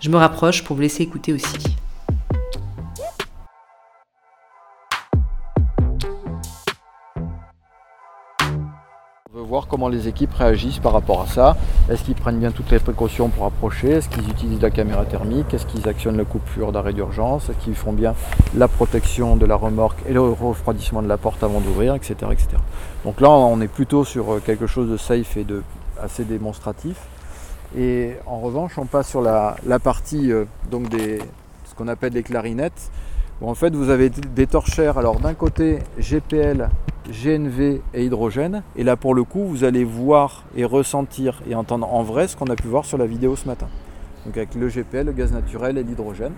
Je 0.00 0.10
me 0.10 0.16
rapproche 0.16 0.62
pour 0.62 0.76
vous 0.76 0.82
laisser 0.82 1.02
écouter 1.02 1.32
aussi. 1.32 1.76
On 9.32 9.38
veut 9.38 9.42
voir 9.42 9.66
comment 9.66 9.88
les 9.88 10.06
équipes 10.06 10.32
réagissent 10.34 10.78
par 10.78 10.92
rapport 10.92 11.22
à 11.22 11.26
ça. 11.26 11.56
Est-ce 11.90 12.04
qu'ils 12.04 12.14
prennent 12.14 12.38
bien 12.38 12.52
toutes 12.52 12.70
les 12.70 12.78
précautions 12.78 13.28
pour 13.28 13.46
approcher? 13.46 13.90
Est-ce 13.90 14.08
qu'ils 14.08 14.30
utilisent 14.30 14.62
la 14.62 14.70
caméra 14.70 15.04
thermique? 15.04 15.52
Est-ce 15.52 15.66
qu'ils 15.66 15.88
actionnent 15.88 16.16
la 16.16 16.24
coupure 16.24 16.70
d'arrêt 16.70 16.92
d'urgence? 16.92 17.48
Est-ce 17.48 17.58
qu'ils 17.64 17.74
font 17.74 17.92
bien 17.92 18.14
la 18.54 18.68
protection 18.68 19.36
de 19.36 19.46
la 19.46 19.56
remorque 19.56 19.98
et 20.08 20.12
le 20.12 20.20
refroidissement 20.20 21.02
de 21.02 21.08
la 21.08 21.16
porte 21.16 21.42
avant 21.42 21.60
d'ouvrir, 21.60 21.96
etc., 21.96 22.14
etc. 22.30 22.48
Donc 23.04 23.20
là, 23.20 23.30
on 23.30 23.60
est 23.60 23.68
plutôt 23.68 24.04
sur 24.04 24.40
quelque 24.44 24.68
chose 24.68 24.88
de 24.88 24.96
safe 24.96 25.36
et 25.36 25.44
de 25.44 25.62
assez 26.02 26.24
démonstratif. 26.24 26.96
Et 27.76 28.12
en 28.26 28.38
revanche, 28.38 28.78
on 28.78 28.86
passe 28.86 29.08
sur 29.08 29.20
la, 29.20 29.56
partie 29.82 30.32
euh, 30.32 30.44
donc 30.70 30.88
des, 30.88 31.18
ce 31.64 31.74
qu'on 31.74 31.88
appelle 31.88 32.12
les 32.12 32.22
clarinettes, 32.22 32.90
où 33.40 33.48
en 33.48 33.54
fait 33.54 33.74
vous 33.74 33.90
avez 33.90 34.10
des 34.10 34.46
torchères. 34.46 34.96
Alors 34.98 35.18
d'un 35.18 35.34
côté 35.34 35.80
GPL, 35.98 36.68
GNV 37.08 37.80
et 37.92 38.04
hydrogène, 38.04 38.62
et 38.76 38.84
là 38.84 38.96
pour 38.96 39.14
le 39.14 39.24
coup 39.24 39.44
vous 39.44 39.64
allez 39.64 39.84
voir 39.84 40.44
et 40.56 40.64
ressentir 40.64 41.42
et 41.48 41.54
entendre 41.54 41.92
en 41.92 42.02
vrai 42.02 42.28
ce 42.28 42.36
qu'on 42.36 42.46
a 42.46 42.56
pu 42.56 42.68
voir 42.68 42.84
sur 42.84 42.96
la 42.96 43.06
vidéo 43.06 43.34
ce 43.34 43.46
matin. 43.46 43.66
Donc 44.24 44.36
avec 44.36 44.54
le 44.54 44.68
GPL, 44.68 45.06
le 45.06 45.12
gaz 45.12 45.32
naturel 45.32 45.76
et 45.76 45.82
l'hydrogène. 45.82 46.32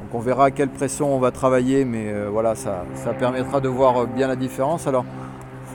Donc 0.00 0.14
on 0.14 0.20
verra 0.20 0.46
à 0.46 0.50
quelle 0.50 0.68
pression 0.68 1.14
on 1.14 1.18
va 1.18 1.30
travailler, 1.30 1.86
mais 1.86 2.12
euh, 2.12 2.28
voilà, 2.30 2.54
ça, 2.54 2.84
ça 2.94 3.14
permettra 3.14 3.60
de 3.60 3.68
voir 3.68 3.96
euh, 3.96 4.06
bien 4.06 4.28
la 4.28 4.36
différence. 4.36 4.86
Alors 4.86 5.06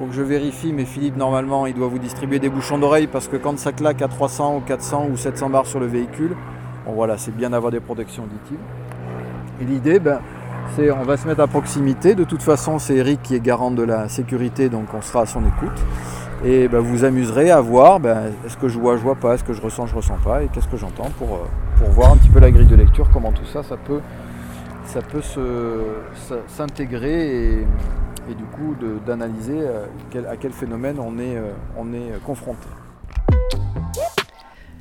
faut 0.02 0.08
que 0.08 0.16
je 0.16 0.24
vérifie, 0.24 0.74
mais 0.74 0.86
Philippe, 0.86 1.16
normalement, 1.16 1.68
il 1.68 1.76
doit 1.76 1.88
vous 1.88 2.00
distribuer 2.00 2.40
des 2.40 2.50
bouchons 2.50 2.80
d'oreille 2.80 3.06
parce 3.06 3.28
que 3.28 3.38
quand 3.38 3.60
ça 3.60 3.72
claque 3.72 4.02
à 4.02 4.08
300 4.08 4.56
ou 4.58 4.60
400 4.62 5.10
ou 5.12 5.16
700 5.16 5.52
bars 5.52 5.68
sur 5.68 5.80
le 5.80 5.86
véhicule, 5.86 6.36
bon 6.88 6.94
voilà, 6.94 7.20
c'est 7.20 7.36
bien 7.36 7.52
d'avoir 7.52 7.72
des 7.72 7.80
protections 7.80 8.24
auditives. 8.24 8.58
Et 9.62 9.66
l'idée, 9.66 10.00
ben, 10.00 10.20
c'est 10.76 10.90
on 10.90 11.04
va 11.04 11.18
se 11.18 11.28
mettre 11.28 11.42
à 11.42 11.46
proximité. 11.46 12.16
De 12.16 12.24
toute 12.24 12.42
façon, 12.42 12.80
c'est 12.80 12.96
Eric 12.96 13.22
qui 13.22 13.36
est 13.36 13.40
garant 13.40 13.70
de 13.70 13.84
la 13.84 14.10
sécurité, 14.10 14.70
donc 14.70 14.86
on 14.96 15.04
sera 15.04 15.22
à 15.22 15.26
son 15.28 15.42
écoute. 15.42 15.80
Et 16.44 16.68
ben, 16.68 16.80
vous 16.80 17.04
amuserez 17.04 17.52
à 17.52 17.62
voir 17.62 18.00
ben, 18.00 18.32
est-ce 18.44 18.58
que 18.58 18.70
je 18.70 18.80
vois, 18.80 18.98
je 18.98 19.04
vois 19.04 19.14
pas, 19.14 19.36
est-ce 19.36 19.44
que 19.44 19.54
je 19.54 19.62
ressens, 19.62 19.86
je 19.86 19.96
ressens 19.96 20.18
pas, 20.24 20.42
et 20.42 20.48
qu'est-ce 20.48 20.68
que 20.68 20.78
j'entends 20.78 21.12
pour, 21.20 21.36
euh, 21.36 21.48
pour 21.78 21.92
voir 21.92 22.12
un 22.14 22.18
petit 22.18 22.30
peu 22.30 22.40
la 22.40 22.50
grille 22.50 22.66
de 22.66 22.76
lecture, 22.76 23.08
comment 23.14 23.32
tout 23.32 23.46
ça, 23.46 23.62
ça 23.62 23.78
peut, 23.78 24.02
ça 24.92 25.02
peut 25.02 25.22
s'intégrer 26.48 27.36
et, 27.36 27.52
et, 28.30 28.36
du 28.36 28.44
coup 28.44 28.76
d'analyser 29.06 29.60
euh, 29.60 29.86
à 30.30 30.36
quel 30.36 30.52
phénomène 30.52 30.98
on 31.00 31.18
est, 31.18 31.38
euh, 31.38 31.52
on 31.78 31.94
est 31.94 32.20
confronté. 32.26 32.68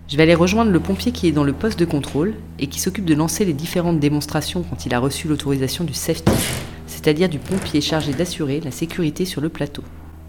Je 0.09 0.17
vais 0.17 0.25
aller 0.25 0.35
rejoindre 0.35 0.73
le 0.73 0.81
pompier 0.81 1.12
qui 1.12 1.29
est 1.29 1.33
dans 1.33 1.45
le 1.45 1.52
poste 1.52 1.79
de 1.79 1.85
contrôle 1.85 2.35
et 2.59 2.67
qui 2.67 2.81
s'occupe 2.81 3.05
de 3.05 3.14
lancer 3.14 3.45
les 3.45 3.52
différentes 3.52 4.00
démonstrations 4.00 4.64
quand 4.69 4.85
il 4.85 4.93
a 4.93 4.99
reçu 4.99 5.29
l'autorisation 5.29 5.85
du 5.85 5.95
safety, 5.95 6.33
c'est-à-dire 6.88 7.29
du 7.29 7.38
pompier 7.38 7.81
chargé 7.81 8.12
d'assurer 8.12 8.61
la 8.61 8.73
sécurité 8.73 9.25
sur 9.25 9.40
le 9.40 9.49
plateau. 9.49 9.85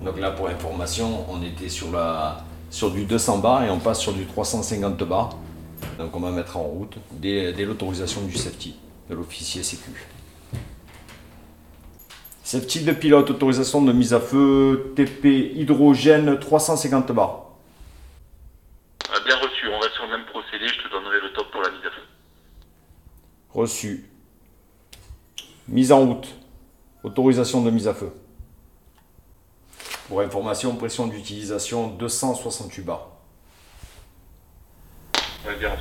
Donc 0.06 0.20
là, 0.20 0.30
pour 0.30 0.48
information, 0.48 1.26
on 1.28 1.42
était 1.42 1.70
sur, 1.70 1.92
la, 1.92 2.46
sur 2.70 2.92
du 2.92 3.06
200 3.06 3.40
bars 3.40 3.64
et 3.64 3.72
on 3.72 3.80
passe 3.80 4.00
sur 4.00 4.14
du 4.14 4.26
350 4.26 5.04
bars. 5.04 5.36
Donc 5.98 6.16
on 6.16 6.20
va 6.20 6.30
mettre 6.30 6.58
en 6.58 6.64
route 6.64 6.98
dès, 7.14 7.52
l'autorisation 7.66 8.22
du 8.22 8.36
safety, 8.36 8.76
de 9.12 9.15
l'officier 9.18 9.62
sécu. 9.62 9.91
Safety 12.44 12.84
de 12.84 12.94
pilote, 12.94 13.30
autorisation 13.30 13.82
de 13.82 13.91
mise 13.91 14.13
à 14.13 14.22
feu, 14.22 14.94
TP 14.96 15.51
hydrogène 15.56 16.39
350 16.39 17.12
bars. 17.12 17.44
Ah, 19.13 19.20
bien 19.25 19.36
reçu, 19.36 19.68
on 19.68 19.80
va 19.80 19.89
sur 19.89 20.06
le 20.06 20.18
même 20.18 20.25
procédé, 20.27 20.65
je 20.68 20.82
te 20.82 20.89
donnerai 20.89 21.20
le 21.22 21.34
top 21.34 21.51
pour 21.51 21.62
la 21.62 21.70
mise 21.72 21.86
à 21.86 21.91
feu. 21.91 22.01
Reçu. 23.53 24.06
Mise 25.68 25.91
en 25.91 26.06
route. 26.06 26.30
Autorisation 27.03 27.62
de 27.63 27.70
mise 27.70 27.89
à 27.89 27.94
feu. 27.94 28.13
Pour 30.08 30.22
information, 30.22 30.75
pression 30.75 31.08
d'utilisation 31.08 31.88
268 31.88 32.82
bars. 32.84 33.08
bien. 35.60 35.75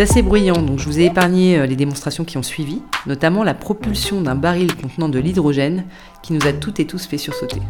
C'est 0.00 0.12
assez 0.12 0.22
bruyant, 0.22 0.62
donc 0.62 0.78
je 0.78 0.86
vous 0.86 0.98
ai 0.98 1.04
épargné 1.04 1.58
euh, 1.58 1.66
les 1.66 1.76
démonstrations 1.76 2.24
qui 2.24 2.38
ont 2.38 2.42
suivi, 2.42 2.80
notamment 3.04 3.44
la 3.44 3.52
propulsion 3.52 4.22
d'un 4.22 4.34
baril 4.34 4.74
contenant 4.74 5.10
de 5.10 5.18
l'hydrogène 5.18 5.84
qui 6.22 6.32
nous 6.32 6.46
a 6.46 6.54
toutes 6.54 6.80
et 6.80 6.86
tous 6.86 7.04
fait 7.04 7.18
sursauter. 7.18 7.60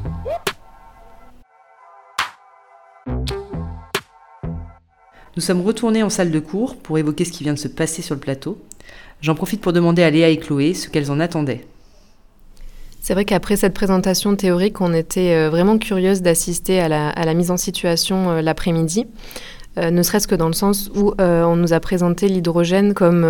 Nous 5.34 5.42
sommes 5.42 5.60
retournés 5.60 6.04
en 6.04 6.08
salle 6.08 6.30
de 6.30 6.38
cours 6.38 6.76
pour 6.76 6.98
évoquer 6.98 7.24
ce 7.24 7.32
qui 7.32 7.42
vient 7.42 7.54
de 7.54 7.58
se 7.58 7.66
passer 7.66 8.00
sur 8.00 8.14
le 8.14 8.20
plateau. 8.20 8.62
J'en 9.20 9.34
profite 9.34 9.60
pour 9.60 9.72
demander 9.72 10.04
à 10.04 10.10
Léa 10.10 10.28
et 10.28 10.38
Chloé 10.38 10.72
ce 10.72 10.88
qu'elles 10.88 11.10
en 11.10 11.18
attendaient. 11.18 11.66
C'est 13.00 13.14
vrai 13.14 13.24
qu'après 13.24 13.56
cette 13.56 13.74
présentation 13.74 14.36
théorique, 14.36 14.80
on 14.80 14.92
était 14.92 15.32
euh, 15.32 15.50
vraiment 15.50 15.78
curieuse 15.78 16.20
d'assister 16.22 16.78
à 16.78 16.88
la, 16.88 17.34
mise 17.34 17.50
en 17.50 17.56
situation 17.56 18.30
euh, 18.30 18.40
l'après-midi, 18.42 19.06
ne 19.76 20.02
serait-ce 20.02 20.28
que 20.28 20.34
dans 20.34 20.48
le 20.48 20.52
sens 20.52 20.90
où 20.94 21.14
on 21.18 21.56
nous 21.56 21.72
a 21.72 21.80
présenté 21.80 22.28
l'hydrogène 22.28 22.94
comme 22.94 23.24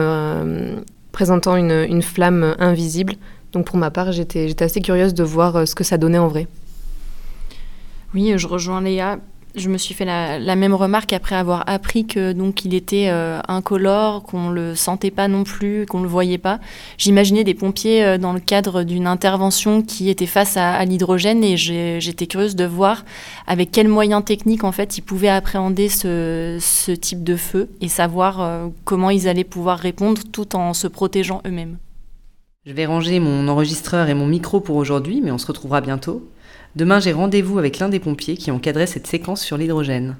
présentant 1.12 1.56
une, 1.56 1.86
une, 1.88 2.02
flamme 2.02 2.54
invisible. 2.58 3.14
Donc 3.52 3.66
pour 3.66 3.76
ma 3.76 3.90
part, 3.90 4.12
j'étais 4.12 4.62
assez 4.62 4.80
curieuse 4.80 5.14
de 5.14 5.24
voir 5.24 5.66
ce 5.66 5.74
que 5.74 5.84
ça 5.84 5.98
donnait 5.98 6.18
en 6.18 6.28
vrai. 6.28 6.46
Oui, 8.14 8.32
je 8.36 8.46
rejoins 8.46 8.80
Léa 8.80 9.18
je 9.54 9.68
me 9.68 9.78
suis 9.78 9.94
fait 9.94 10.04
la, 10.04 10.56
même 10.56 10.74
remarque 10.74 11.12
après 11.12 11.34
avoir 11.34 11.64
appris 11.68 12.06
que 12.06 12.32
donc 12.32 12.64
il 12.64 12.74
était 12.74 13.08
euh, 13.08 13.40
incolore, 13.48 14.22
qu'on 14.22 14.50
le 14.50 14.74
sentait 14.74 15.10
pas 15.10 15.28
non 15.28 15.44
plus, 15.44 15.86
qu'on 15.86 16.02
le 16.02 16.08
voyait 16.08 16.38
pas. 16.38 16.60
J'imaginais 16.98 17.44
des 17.44 17.54
pompiers 17.54 18.04
euh, 18.04 18.18
dans 18.18 18.32
le 18.32 18.40
cadre 18.40 18.82
d'une 18.82 19.06
intervention 19.06 19.82
qui 19.82 20.08
était 20.08 20.26
face 20.26 20.56
à, 20.56 20.84
l'hydrogène 20.84 21.42
et 21.44 21.56
j'étais 21.56 22.26
curieuse 22.26 22.56
de 22.56 22.64
voir 22.64 23.04
avec 23.46 23.70
quels 23.70 23.88
moyens 23.88 24.24
techniques 24.24 24.64
en 24.64 24.72
fait 24.72 24.98
ils 24.98 25.02
pouvaient 25.02 25.28
appréhender 25.28 25.88
ce, 25.88 26.58
type 26.94 27.24
de 27.24 27.36
feu 27.36 27.70
et 27.80 27.88
savoir 27.88 28.40
euh, 28.40 28.68
comment 28.84 29.10
ils 29.10 29.28
allaient 29.28 29.44
pouvoir 29.44 29.78
répondre 29.78 30.22
tout 30.32 30.56
en 30.56 30.74
se 30.74 30.86
protégeant 30.86 31.42
eux-mêmes. 31.46 31.76
Je 32.66 32.72
vais 32.72 32.86
ranger 32.86 33.20
mon 33.20 33.48
enregistreur 33.48 34.08
et 34.08 34.14
mon 34.14 34.26
micro 34.26 34.60
pour 34.60 34.76
aujourd'hui, 34.76 35.20
mais 35.22 35.30
on 35.30 35.38
se 35.38 35.46
retrouvera 35.46 35.80
bientôt. 35.80 36.28
Demain, 36.76 37.00
j'ai 37.00 37.12
rendez-vous 37.12 37.58
avec 37.58 37.80
l'un 37.80 37.88
des 37.88 37.98
pompiers 37.98 38.36
qui 38.36 38.52
encadrait 38.52 38.86
cette 38.86 39.08
séquence 39.08 39.42
sur 39.42 39.56
l'hydrogène. 39.56 40.16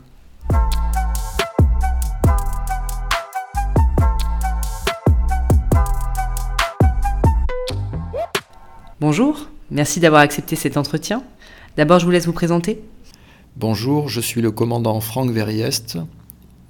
Bonjour, 9.00 9.48
merci 9.70 10.00
d'avoir 10.00 10.22
accepté 10.22 10.56
cet 10.56 10.76
entretien. 10.76 11.22
D'abord, 11.76 12.00
je 12.00 12.04
vous 12.04 12.10
laisse 12.10 12.26
vous 12.26 12.32
présenter. 12.32 12.82
Bonjour, 13.56 14.08
je 14.08 14.20
suis 14.20 14.42
le 14.42 14.50
commandant 14.50 15.00
Franck 15.00 15.30
Verriest 15.30 15.98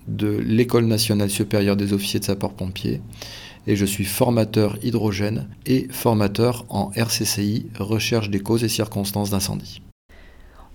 de 0.08 0.28
l'École 0.28 0.84
nationale 0.84 1.30
supérieure 1.30 1.76
des 1.76 1.94
officiers 1.94 2.20
de 2.20 2.26
sapeurs-pompiers 2.26 3.00
et 3.66 3.76
je 3.76 3.84
suis 3.84 4.04
formateur 4.04 4.78
hydrogène 4.82 5.48
et 5.66 5.88
formateur 5.90 6.64
en 6.68 6.90
RCCI, 6.94 7.66
recherche 7.78 8.30
des 8.30 8.40
causes 8.40 8.64
et 8.64 8.68
circonstances 8.68 9.30
d'incendie. 9.30 9.82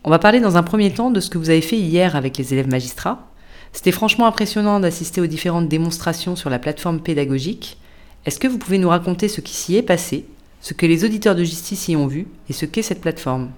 On 0.04 0.10
va 0.10 0.20
parler 0.20 0.40
dans 0.40 0.56
un 0.56 0.64
premier 0.64 0.94
temps 0.94 1.10
de 1.10 1.20
ce 1.20 1.30
que 1.30 1.38
vous 1.38 1.50
avez 1.50 1.62
fait 1.62 1.80
hier 1.80 2.16
avec 2.16 2.38
les 2.38 2.54
élèves 2.54 2.70
magistrats. 2.70 3.28
C'était 3.74 3.92
franchement 3.92 4.28
impressionnant 4.28 4.80
d'assister 4.80 5.20
aux 5.20 5.28
différentes 5.28 5.68
démonstrations 5.68 6.36
sur 6.36 6.50
la 6.50 6.60
plateforme 6.60 7.00
pédagogique. 7.00 7.78
Est-ce 8.26 8.40
que 8.40 8.48
vous 8.48 8.60
pouvez 8.60 8.78
nous 8.78 8.90
raconter 8.90 9.28
ce 9.28 9.42
qui 9.42 9.54
s'y 9.54 9.76
est 9.76 9.82
passé, 9.82 10.26
ce 10.62 10.74
que 10.74 10.86
les 10.86 11.04
auditeurs 11.04 11.36
de 11.36 11.44
justice 11.44 11.88
y 11.88 11.96
ont 11.96 12.08
vu 12.08 12.28
et 12.50 12.54
ce 12.54 12.66
qu'est 12.66 12.82
cette 12.82 13.02
plateforme? 13.02 13.50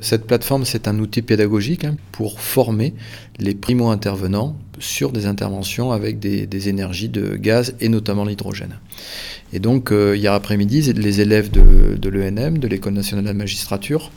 Cette 0.00 0.26
plateforme, 0.26 0.64
c'est 0.64 0.86
un 0.86 0.98
outil 0.98 1.22
pédagogique 1.22 1.84
hein, 1.84 1.96
pour 2.12 2.40
former 2.40 2.94
les 3.38 3.54
primo-intervenants 3.54 4.56
sur 4.78 5.10
des 5.10 5.26
interventions 5.26 5.90
avec 5.90 6.20
des, 6.20 6.68
énergies 6.68 7.08
de 7.08 7.36
gaz 7.36 7.74
et 7.80 7.88
notamment 7.88 8.24
l'hydrogène. 8.24 8.78
Et 9.52 9.58
donc, 9.58 9.90
euh, 9.90 10.16
hier 10.16 10.32
après-midi, 10.32 10.92
les 10.92 11.20
élèves 11.20 11.50
de, 11.50 12.08
l'ENM, 12.08 12.58
de 12.58 12.68
l'École 12.68 12.92
nationale 12.92 13.24
de 13.24 13.28
la 13.28 13.34
magistrature, 13.34 14.12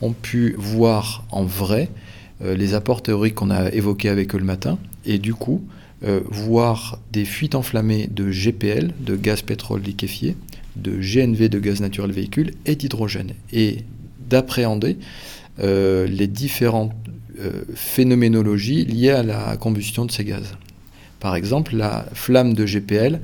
ont 0.00 0.12
pu 0.12 0.54
voir 0.58 1.24
en 1.30 1.44
vrai 1.44 1.88
euh, 2.44 2.56
les 2.56 2.74
apports 2.74 3.02
théoriques 3.02 3.36
qu'on 3.36 3.50
a 3.50 3.70
évoqués 3.70 4.08
avec 4.08 4.34
eux 4.34 4.38
le 4.38 4.44
matin, 4.44 4.78
et 5.04 5.18
du 5.18 5.34
coup, 5.34 5.62
euh, 6.04 6.20
voir 6.30 6.98
des 7.12 7.24
fuites 7.24 7.54
enflammées 7.54 8.08
de 8.10 8.30
GPL, 8.30 8.92
de 8.98 9.14
gaz 9.14 9.42
pétrole 9.42 9.82
liquéfié, 9.82 10.36
de 10.74 10.92
GNV, 10.92 11.48
de 11.48 11.58
gaz 11.60 11.80
naturel 11.80 12.10
véhicule, 12.10 12.52
et 12.66 12.74
d'hydrogène. 12.74 13.34
D'appréhender 14.32 14.96
euh, 15.60 16.06
les 16.06 16.26
différentes 16.26 16.92
euh, 17.38 17.62
phénoménologies 17.74 18.84
liées 18.86 19.10
à 19.10 19.22
la 19.22 19.56
combustion 19.58 20.06
de 20.06 20.10
ces 20.10 20.24
gaz. 20.24 20.56
Par 21.20 21.36
exemple, 21.36 21.76
la 21.76 22.06
flamme 22.14 22.54
de 22.54 22.64
GPL 22.64 23.20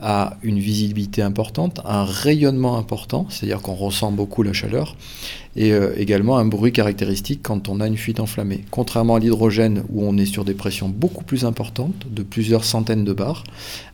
a 0.00 0.36
une 0.42 0.58
visibilité 0.58 1.22
importante, 1.22 1.80
un 1.84 2.04
rayonnement 2.04 2.76
important, 2.76 3.26
c'est-à-dire 3.30 3.62
qu'on 3.62 3.74
ressent 3.74 4.12
beaucoup 4.12 4.42
la 4.42 4.52
chaleur, 4.52 4.96
et 5.56 5.72
euh, 5.72 5.94
également 5.96 6.36
un 6.36 6.44
bruit 6.44 6.72
caractéristique 6.72 7.40
quand 7.42 7.68
on 7.68 7.80
a 7.80 7.86
une 7.86 7.96
fuite 7.96 8.20
enflammée. 8.20 8.64
Contrairement 8.70 9.14
à 9.14 9.20
l'hydrogène 9.20 9.84
où 9.90 10.04
on 10.04 10.18
est 10.18 10.26
sur 10.26 10.44
des 10.44 10.54
pressions 10.54 10.88
beaucoup 10.88 11.24
plus 11.24 11.44
importantes, 11.44 12.06
de 12.10 12.22
plusieurs 12.22 12.64
centaines 12.64 13.04
de 13.04 13.12
bars, 13.12 13.44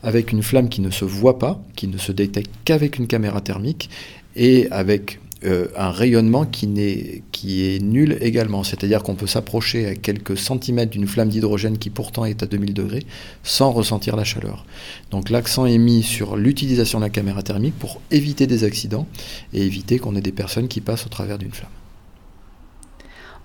avec 0.02 0.32
une 0.32 0.42
flamme 0.42 0.68
qui 0.68 0.80
ne 0.80 0.90
se 0.90 1.04
voit 1.04 1.38
pas, 1.38 1.62
qui 1.76 1.86
ne 1.86 1.98
se 1.98 2.10
détecte 2.10 2.50
qu'avec 2.64 2.98
une 2.98 3.06
caméra 3.06 3.40
thermique, 3.40 3.90
et 4.34 4.68
avec 4.70 5.20
euh, 5.44 5.68
un 5.76 5.90
rayonnement 5.90 6.44
qui, 6.44 7.22
qui 7.30 7.64
est 7.64 7.80
nul 7.80 8.18
également. 8.20 8.64
C'est-à-dire 8.64 9.02
qu'on 9.02 9.14
peut 9.14 9.28
s'approcher 9.28 9.86
à 9.86 9.94
quelques 9.94 10.36
centimètres 10.36 10.90
d'une 10.90 11.06
flamme 11.06 11.28
d'hydrogène 11.28 11.78
qui 11.78 11.90
pourtant 11.90 12.24
est 12.24 12.42
à 12.42 12.46
2000 12.46 12.74
degrés 12.74 13.04
sans 13.44 13.70
ressentir 13.70 14.16
la 14.16 14.24
chaleur. 14.24 14.66
Donc 15.10 15.30
l'accent 15.30 15.66
est 15.66 15.78
mis 15.78 16.02
sur 16.02 16.36
l'utilisation 16.36 16.98
de 16.98 17.04
la 17.04 17.10
caméra 17.10 17.42
thermique 17.42 17.78
pour 17.78 18.00
éviter 18.10 18.46
des 18.48 18.64
accidents 18.64 19.06
et 19.52 19.62
éviter 19.62 19.98
qu'on 19.98 20.16
ait 20.16 20.20
des 20.20 20.32
personnes 20.32 20.66
qui 20.66 20.80
passent 20.80 21.06
au 21.06 21.10
travers 21.10 21.38
d'une 21.38 21.52
flamme. 21.52 21.70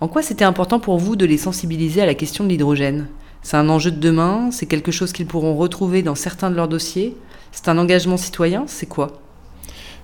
En 0.02 0.08
quoi 0.08 0.22
c'était 0.22 0.46
important 0.46 0.80
pour 0.80 0.98
vous 0.98 1.16
de 1.16 1.26
les 1.26 1.38
sensibiliser 1.38 2.02
à 2.02 2.06
la 2.06 2.16
question 2.16 2.44
de 2.44 2.50
l'hydrogène? 2.50 3.08
C'est 3.44 3.58
un 3.58 3.70
enjeu 3.70 3.92
de 3.92 4.00
demain? 4.00 4.50
C'est 4.52 4.66
quelque 4.66 4.92
chose 4.92 5.14
qu'ils 5.14 5.28
pourront 5.28 5.56
retrouver 5.56 6.02
dans 6.02 6.16
certains 6.16 6.50
de 6.50 6.56
leurs 6.56 6.68
dossiers? 6.68 7.16
C'est 7.52 7.68
un 7.70 7.78
engagement 7.78 8.18
citoyen? 8.18 8.66
C'est 8.68 8.88
quoi? 8.88 9.22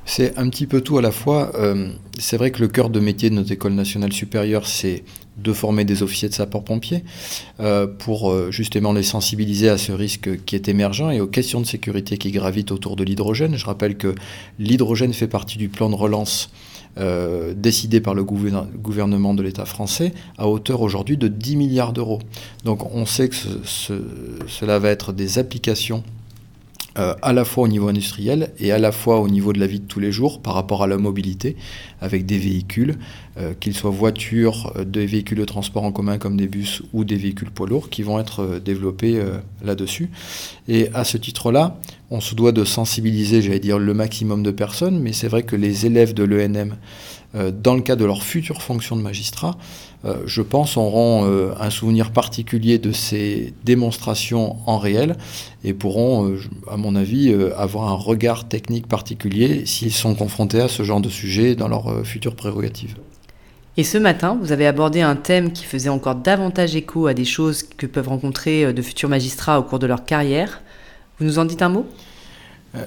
C'est 0.09 0.35
un 0.39 0.49
petit 0.49 0.65
peu 0.65 0.81
tout 0.81 0.97
à 0.97 1.03
la 1.03 1.11
fois. 1.11 1.51
Euh, 1.55 1.91
c'est 2.17 2.35
vrai 2.35 2.49
que 2.49 2.59
le 2.61 2.67
cœur 2.67 2.89
de 2.89 2.99
métier 2.99 3.29
de 3.29 3.35
notre 3.35 3.51
école 3.51 3.73
nationale 3.73 4.11
supérieure, 4.11 4.65
c'est 4.65 5.03
de 5.37 5.53
former 5.53 5.85
des 5.85 6.01
officiers 6.01 6.27
de 6.27 6.33
sapeurs-pompiers 6.33 7.03
euh, 7.59 7.85
pour 7.85 8.31
euh, 8.31 8.49
justement 8.49 8.91
les 8.91 9.03
sensibiliser 9.03 9.69
à 9.69 9.77
ce 9.77 9.91
risque 9.91 10.43
qui 10.45 10.55
est 10.55 10.67
émergent 10.67 11.11
et 11.11 11.21
aux 11.21 11.27
questions 11.27 11.61
de 11.61 11.65
sécurité 11.67 12.17
qui 12.17 12.31
gravitent 12.31 12.71
autour 12.71 12.95
de 12.95 13.03
l'hydrogène. 13.03 13.55
Je 13.55 13.65
rappelle 13.65 13.97
que 13.97 14.15
l'hydrogène 14.57 15.13
fait 15.13 15.27
partie 15.27 15.59
du 15.59 15.69
plan 15.69 15.89
de 15.89 15.95
relance 15.95 16.49
décidé 17.55 18.01
par 18.01 18.13
le 18.13 18.25
gouvernement 18.25 19.33
de 19.33 19.41
l'État 19.41 19.63
français 19.63 20.11
à 20.37 20.49
hauteur 20.49 20.81
aujourd'hui 20.81 21.15
de 21.15 21.29
10 21.29 21.55
milliards 21.55 21.93
d'euros. 21.93 22.19
Donc 22.65 22.93
on 22.93 23.05
sait 23.05 23.29
que 23.29 23.35
cela 23.65 24.79
va 24.79 24.89
être 24.89 25.13
des 25.13 25.39
applications 25.39 26.03
euh, 26.97 27.13
à 27.21 27.33
la 27.33 27.45
fois 27.45 27.65
au 27.65 27.67
niveau 27.67 27.87
industriel 27.87 28.51
et 28.59 28.71
à 28.71 28.79
la 28.79 28.91
fois 28.91 29.19
au 29.19 29.29
niveau 29.29 29.53
de 29.53 29.59
la 29.59 29.67
vie 29.67 29.79
de 29.79 29.85
tous 29.85 29.99
les 29.99 30.11
jours 30.11 30.41
par 30.41 30.55
rapport 30.55 30.81
à 30.81 30.87
la 30.87 30.97
mobilité 30.97 31.55
avec 32.01 32.25
des 32.25 32.37
véhicules, 32.37 32.97
euh, 33.37 33.53
qu'ils 33.59 33.75
soient 33.75 33.91
voitures, 33.91 34.73
euh, 34.75 34.85
des 34.85 35.05
véhicules 35.05 35.37
de 35.37 35.45
transport 35.45 35.83
en 35.83 35.91
commun 35.91 36.17
comme 36.17 36.35
des 36.35 36.47
bus 36.47 36.81
ou 36.93 37.03
des 37.03 37.15
véhicules 37.15 37.51
poids 37.51 37.67
lourds 37.67 37.89
qui 37.89 38.01
vont 38.01 38.19
être 38.19 38.59
développés 38.63 39.21
là-dessus. 39.63 40.09
Et 40.67 40.89
à 40.93 41.03
ce 41.03 41.17
titre-là, 41.17 41.77
on 42.09 42.21
se 42.21 42.33
doit 42.33 42.51
de 42.51 42.63
sensibiliser, 42.63 43.41
j'allais 43.41 43.59
dire, 43.59 43.77
le 43.77 43.93
maximum 43.93 44.41
de 44.41 44.51
personnes, 44.51 44.99
mais 44.99 45.13
c'est 45.13 45.27
vrai 45.27 45.43
que 45.43 45.55
les 45.55 45.85
élèves 45.85 46.13
de 46.13 46.23
l'ENM, 46.23 46.75
dans 47.33 47.75
le 47.75 47.81
cas 47.81 47.95
de 47.95 48.05
leur 48.05 48.23
future 48.23 48.61
fonction 48.63 48.95
de 48.95 49.01
magistrat, 49.01 49.55
euh, 50.05 50.15
je 50.25 50.41
pense, 50.41 50.77
auront 50.77 51.25
euh, 51.25 51.51
un 51.59 51.69
souvenir 51.69 52.11
particulier 52.11 52.77
de 52.77 52.93
ces 52.93 53.53
démonstrations 53.65 54.55
en 54.65 54.77
réel 54.77 55.17
et 55.65 55.73
pourront, 55.73 56.29
euh, 56.29 56.39
à 56.71 56.77
mon 56.77 56.95
avis, 56.95 57.33
avoir 57.57 57.89
un 57.89 57.95
regard 57.95 58.47
technique 58.47 58.87
particulier 58.87 59.65
s'ils 59.65 59.91
sont 59.91 60.15
confrontés 60.15 60.61
à 60.61 60.67
ce 60.67 60.83
genre 60.83 61.01
de 61.01 61.09
sujet 61.09 61.55
dans 61.55 61.67
leur 61.67 62.05
future 62.05 62.35
prérogative. 62.35 62.95
Et 63.77 63.83
ce 63.83 63.97
matin, 63.97 64.37
vous 64.41 64.51
avez 64.51 64.67
abordé 64.67 65.01
un 65.01 65.15
thème 65.15 65.51
qui 65.51 65.63
faisait 65.63 65.89
encore 65.89 66.15
davantage 66.15 66.75
écho 66.75 67.07
à 67.07 67.13
des 67.13 67.25
choses 67.25 67.63
que 67.63 67.85
peuvent 67.85 68.09
rencontrer 68.09 68.73
de 68.73 68.81
futurs 68.81 69.09
magistrats 69.09 69.59
au 69.59 69.63
cours 69.63 69.79
de 69.79 69.87
leur 69.87 70.05
carrière. 70.05 70.61
Vous 71.17 71.25
nous 71.25 71.39
en 71.39 71.45
dites 71.45 71.61
un 71.61 71.69
mot? 71.69 71.85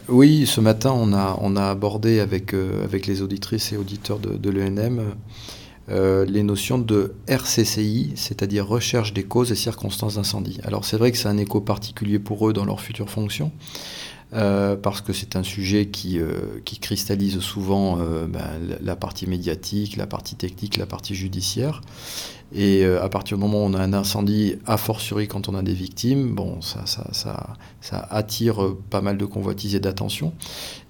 Oui, 0.09 0.47
ce 0.47 0.61
matin, 0.61 0.93
on 0.95 1.13
a, 1.13 1.39
on 1.41 1.57
a 1.57 1.71
abordé 1.71 2.21
avec, 2.21 2.55
avec 2.55 3.07
les 3.07 3.23
auditrices 3.23 3.73
et 3.73 3.77
auditeurs 3.77 4.19
de, 4.19 4.51
l'ENM 4.51 5.15
euh, 5.89 6.25
les 6.25 6.45
notions 6.45 6.79
de 6.79 7.15
RCCI, 7.27 8.13
c'est-à-dire 8.15 8.67
recherche 8.67 9.13
des 9.13 9.25
causes 9.25 9.51
et 9.51 9.57
circonstances 9.57 10.15
d'incendie. 10.15 10.61
Alors 10.63 10.85
c'est 10.85 10.97
vrai 10.97 11.11
que 11.11 11.19
c'est 11.19 11.29
un 11.29 11.39
écho 11.39 11.61
particulier 11.61 12.21
pour 12.21 12.49
eux 12.49 12.53
dans 12.53 12.65
leur 12.65 12.81
future 12.81 13.11
fonction, 13.11 13.51
euh, 14.33 14.77
parce 14.77 15.01
que 15.01 15.13
c'est 15.13 15.35
un 15.35 15.43
sujet 15.43 15.87
qui, 15.87 16.21
euh, 16.21 16.61
qui 16.65 16.79
cristallise 16.79 17.41
souvent 17.41 17.97
ben, 17.97 18.79
la 18.81 18.95
partie 18.95 19.27
médiatique, 19.27 19.97
la 19.97 20.07
partie 20.07 20.37
technique, 20.37 20.77
la 20.77 20.87
partie 20.87 21.17
judiciaire. 21.17 21.81
Et 22.55 22.85
à 22.85 23.09
partir 23.09 23.39
du 23.39 23.43
moment 23.43 23.65
où 23.65 23.67
on 23.67 23.75
a 23.75 23.81
un 23.81 23.93
incendie, 23.93 24.57
a 24.67 24.77
fortiori 24.77 25.27
quand 25.27 25.49
on 25.49 25.55
a 25.55 25.63
des 25.63 25.73
victimes, 25.73 26.35
bon, 26.35 26.61
ça, 26.61 26.85
ça, 26.87 27.05
ça, 27.81 28.09
attire 28.11 28.75
pas 28.91 29.01
mal 29.01 29.17
de 29.17 29.25
convoitises 29.25 29.75
et 29.75 29.81
d'attention. 29.81 30.33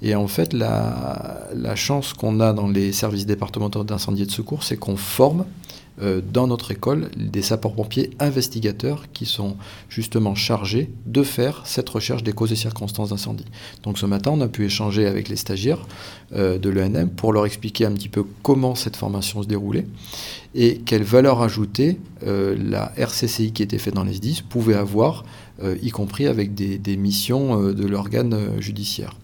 Et 0.02 0.14
en 0.14 0.26
fait, 0.26 0.52
la, 0.52 1.48
la 1.54 1.76
chance 1.76 2.14
qu'on 2.14 2.40
a 2.40 2.52
dans 2.52 2.68
les 2.68 2.92
services 2.92 3.26
départementaux 3.26 3.84
d'incendie 3.84 4.22
et 4.22 4.26
de 4.26 4.32
secours, 4.32 4.64
c'est 4.64 4.76
qu'on 4.76 4.96
forme 4.96 5.40
euh, 5.40 5.71
dans 6.00 6.46
notre 6.46 6.70
école 6.70 7.10
des 7.16 7.42
sapeurs-pompiers 7.42 8.10
investigateurs 8.18 9.04
qui 9.12 9.26
sont 9.26 9.56
justement 9.88 10.34
chargés 10.34 10.90
de 11.06 11.22
faire 11.22 11.62
cette 11.64 11.88
recherche 11.88 12.22
des 12.22 12.32
causes 12.32 12.52
et 12.52 12.56
circonstances 12.56 13.10
d'incendie. 13.10 13.44
Donc 13.82 13.98
ce 13.98 14.06
matin, 14.06 14.32
on 14.34 14.40
a 14.40 14.48
pu 14.48 14.64
échanger 14.64 15.06
avec 15.06 15.28
les 15.28 15.36
stagiaires 15.36 15.86
euh, 16.34 16.58
de 16.58 16.70
l'ENM 16.70 17.10
pour 17.10 17.32
leur 17.32 17.46
expliquer 17.46 17.84
un 17.84 17.92
petit 17.92 18.08
peu 18.08 18.24
comment 18.42 18.74
cette 18.74 18.96
formation 18.96 19.42
se 19.42 19.48
déroulait 19.48 19.86
et 20.54 20.78
quelle 20.78 21.02
valeur 21.02 21.42
ajoutée 21.42 21.98
euh, 22.26 22.56
la 22.58 22.92
RCCI 22.96 23.52
qui 23.52 23.62
était 23.62 23.78
faite 23.78 23.94
dans 23.94 24.04
les 24.04 24.14
SDIS 24.14 24.42
pouvait 24.48 24.74
avoir, 24.74 25.24
y 25.80 25.90
compris 25.90 26.26
avec 26.26 26.54
des, 26.54 26.76
des 26.76 26.96
missions 26.96 27.70
de 27.70 27.86
l'organe 27.86 28.60
judiciaire. 28.60 29.14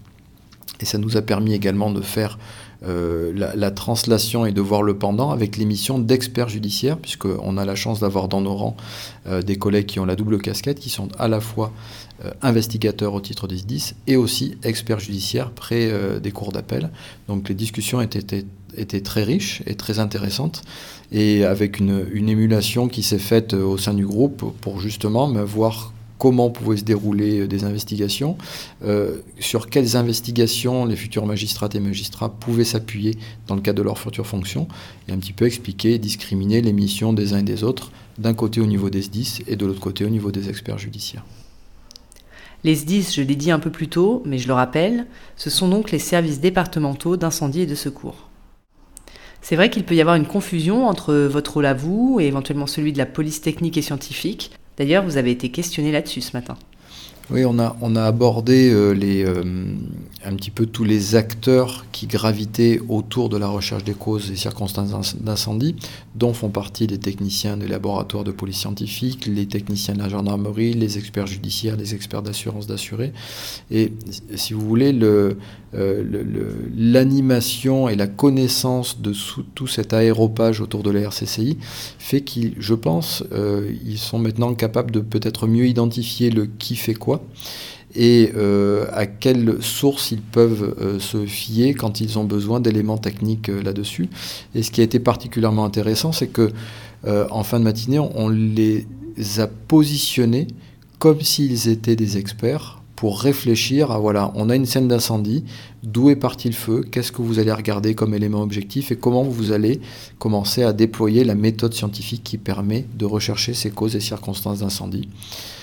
Et 0.81 0.85
ça 0.85 0.99
nous 0.99 1.17
a 1.17 1.23
permis 1.23 1.53
également 1.53 1.91
de 1.91 2.01
faire 2.01 2.39
euh, 2.87 3.33
la, 3.35 3.71
translation 3.73 4.47
et 4.47 4.53
de 4.53 4.61
voir 4.61 4.83
le 4.83 4.97
pendant 4.97 5.31
avec 5.31 5.57
l'émission 5.57 5.99
d'experts 5.99 6.49
judiciaires, 6.49 6.97
puisqu'on 6.97 7.57
a 7.57 7.65
la 7.65 7.75
chance 7.75 7.99
d'avoir 7.99 8.29
dans 8.29 8.41
nos 8.41 8.55
rangs 8.55 8.77
euh, 9.27 9.43
des 9.43 9.57
collègues 9.57 9.87
qui 9.87 9.99
ont 9.99 10.05
la 10.05 10.15
double 10.15 10.39
casquette, 10.39 10.79
qui 10.79 10.89
sont 10.89 11.09
à 11.19 11.27
la 11.27 11.41
fois 11.41 11.73
euh, 12.25 12.31
investigateurs 12.41 13.15
au 13.15 13.21
titre 13.21 13.49
des 13.49 13.57
10 13.57 13.97
et 14.07 14.15
aussi 14.15 14.59
experts 14.63 15.01
judiciaires 15.01 15.51
près 15.51 15.91
des 16.21 16.31
cours 16.31 16.53
d'appel. 16.53 16.91
Donc 17.27 17.49
les 17.49 17.57
discussions 17.57 18.01
étaient, 18.01 18.45
étaient, 18.77 19.01
très 19.01 19.25
riches 19.25 19.61
et 19.67 19.75
très 19.75 19.99
intéressantes, 19.99 20.62
et 21.11 21.45
avec 21.45 21.81
une, 21.81 22.07
une 22.12 22.29
émulation 22.29 22.87
qui 22.87 23.03
s'est 23.03 23.19
faite 23.19 23.55
au 23.55 23.77
sein 23.77 23.95
du 23.95 24.07
groupe 24.07 24.55
pour 24.61 24.81
justement 24.81 25.27
voir 25.45 25.93
comment 26.18 26.50
pouvaient 26.50 26.76
se 26.76 26.85
dérouler 26.85 27.40
euh, 27.40 27.48
des 27.48 27.64
investigations, 27.64 28.37
euh, 28.85 29.18
sur 29.38 29.70
quelles 29.70 29.96
investigations 29.96 30.85
les 30.85 30.96
futurs 30.96 31.24
magistrats 31.24 31.68
et 31.72 31.81
magistrats 31.81 32.28
pouvaient 32.28 32.64
s'appuyer 32.64 33.16
dans 33.46 33.54
le 33.54 33.61
cadre 33.61 33.78
de 33.78 33.83
leur 33.83 33.98
future 33.98 34.26
fonction, 34.26 34.68
et 35.09 35.12
un 35.12 35.18
petit 35.18 35.33
peu 35.33 35.46
expliquer, 35.46 35.98
discriminer 35.98 36.61
les 36.61 36.72
missions 36.72 37.12
des 37.12 37.33
uns 37.33 37.38
et 37.38 37.42
des 37.42 37.64
autres, 37.64 37.90
d'un 38.18 38.35
côté 38.35 38.61
au 38.61 38.66
niveau 38.66 38.90
des 38.90 39.02
SDIS 39.02 39.44
et 39.46 39.57
de 39.57 39.64
l'autre 39.64 39.81
côté 39.81 40.04
au 40.04 40.09
niveau 40.09 40.33
des 40.33 40.48
experts 40.48 40.78
judiciaires. 40.78 41.24
Les 42.64 42.74
SDIS, 42.74 43.12
je 43.14 43.22
l'ai 43.22 43.37
dit 43.37 43.52
un 43.52 43.61
peu 43.61 43.70
plus 43.70 43.88
tôt, 43.88 44.22
mais 44.26 44.38
je 44.38 44.48
le 44.48 44.54
rappelle, 44.54 45.07
ce 45.37 45.48
sont 45.48 45.68
donc 45.68 45.92
les 45.92 46.00
services 46.00 46.40
départementaux 46.40 47.16
d'incendie 47.16 47.61
et 47.61 47.66
de 47.66 47.76
secours. 47.76 48.28
C'est 49.40 49.54
vrai 49.54 49.70
qu'il 49.70 49.85
peut 49.85 49.94
y 49.94 50.00
avoir 50.00 50.16
une 50.16 50.26
confusion 50.26 50.88
entre 50.88 51.14
votre 51.14 51.54
rôle 51.54 51.66
à 51.66 51.74
vous 51.74 52.18
et 52.20 52.26
éventuellement 52.26 52.66
celui 52.66 52.92
de 52.92 52.98
la 52.98 53.07
police 53.07 53.40
technique 53.40 53.76
et 53.76 53.83
scientifique, 53.83 54.50
D'ailleurs, 54.79 55.05
vous 55.05 55.17
avez 55.17 55.33
été 55.33 55.51
questionné 55.51 55.93
là-dessus 55.93 56.21
ce 56.21 56.37
matin. 56.37 56.57
Oui, 57.31 57.45
on 57.45 57.59
a, 57.59 57.77
on 57.83 57.95
a 57.95 58.05
abordé 58.05 58.71
euh, 58.73 58.95
euh, 58.99 59.75
un 60.25 60.35
petit 60.35 60.51
peu 60.51 60.64
tous 60.64 60.85
les 60.85 61.14
acteurs 61.14 61.85
qui 61.93 62.07
gravitaient 62.07 62.81
autour 62.88 63.29
de 63.29 63.37
la 63.37 63.49
recherche 63.49 63.85
des 63.85 63.93
causes 63.93 64.31
et 64.31 64.37
circonstances 64.37 65.14
d'incendie, 65.17 65.77
dont 66.14 66.33
font 66.33 66.49
partie 66.49 66.87
les 66.87 66.97
techniciens 66.97 67.59
des 67.59 67.69
laboratoires 67.69 68.25
de 68.25 68.31
police 68.31 68.57
scientifique, 68.57 69.27
les 69.27 69.45
techniciens 69.45 69.93
de 69.93 69.99
la 69.99 70.09
gendarmerie, 70.09 70.73
les 70.73 70.97
experts 70.97 71.27
judiciaires, 71.27 71.77
les 71.77 71.95
experts 71.95 72.23
d'assurance 72.23 72.67
d'assurés. 72.67 73.12
Et 73.71 73.93
si 74.35 74.55
vous 74.55 74.67
voulez, 74.67 74.93
le, 74.95 75.37
euh, 75.75 76.25
l'animation 76.75 77.91
et 77.91 77.97
la 77.97 78.07
connaissance 78.07 79.03
de 79.03 79.12
tout 79.55 79.67
cet 79.67 79.93
aéropage 79.93 80.62
autour 80.62 80.83
de 80.83 80.91
la 80.91 81.01
RCCI 81.01 81.59
fait 81.99 82.23
qu'ils, 82.23 82.55
je 82.59 82.73
pense, 82.73 83.23
ils 83.85 83.99
sont 83.99 84.19
maintenant 84.19 84.55
capables 84.55 84.93
de 84.93 85.01
peut-être 85.01 85.47
mieux 85.47 85.67
identifier 85.67 86.31
le 86.31 86.47
qui 86.47 86.75
fait 86.75 86.95
quoi 86.95 87.17
et 87.94 88.33
euh, 88.37 88.87
à 88.92 89.07
quelle 89.07 89.62
source 89.62 90.12
ils 90.12 90.20
peuvent 90.20 90.76
euh, 90.81 90.98
se 90.98 91.24
fier 91.26 91.74
quand 91.74 92.00
ils 92.00 92.18
ont 92.18 92.24
besoin 92.24 92.61
d'éléments 92.61 92.98
techniques 92.98 93.48
euh, 93.48 93.62
là-dessus. 93.62 94.09
Et 94.54 94.62
ce 94.62 94.70
qui 94.70 94.81
a 94.81 94.85
été 94.85 94.98
particulièrement 94.98 95.64
intéressant, 95.64 96.12
c'est 96.12 96.28
que 96.28 96.50
en 97.07 97.44
fin 97.44 97.61
de 97.61 97.64
matinée, 97.64 98.00
on 98.00 98.28
les 98.28 98.85
a 99.38 99.46
positionnés 99.46 100.48
comme 100.98 101.20
s'ils 101.20 101.68
étaient 101.68 101.94
des 101.94 102.18
experts 102.18 102.83
pour 102.96 103.20
réfléchir 103.20 103.92
à 103.92 104.00
voilà, 104.00 104.33
on 104.35 104.50
a 104.50 104.57
une 104.57 104.66
scène 104.66 104.88
d'incendie, 104.88 105.44
d'où 105.83 106.11
est 106.11 106.17
parti 106.17 106.49
le 106.49 106.55
feu, 106.55 106.85
qu'est-ce 106.91 107.12
que 107.12 107.23
vous 107.23 107.38
allez 107.38 107.53
regarder 107.53 107.95
comme 107.95 108.14
élément 108.14 108.43
objectif? 108.43 108.91
Et 108.91 108.97
comment 108.97 109.23
vous 109.23 109.53
allez 109.53 109.81
commencer 110.19 110.62
à 110.62 110.73
déployer 110.73 111.25
la 111.25 111.35
méthode 111.35 111.75
scientifique 111.75 112.25
qui 112.25 112.38
permet 112.38 112.87
de 112.95 113.05
rechercher 113.05 113.55
ces 113.55 113.71
causes 113.71 113.97
et 113.97 114.01
circonstances 114.01 114.61
d'incendie? 114.61 115.09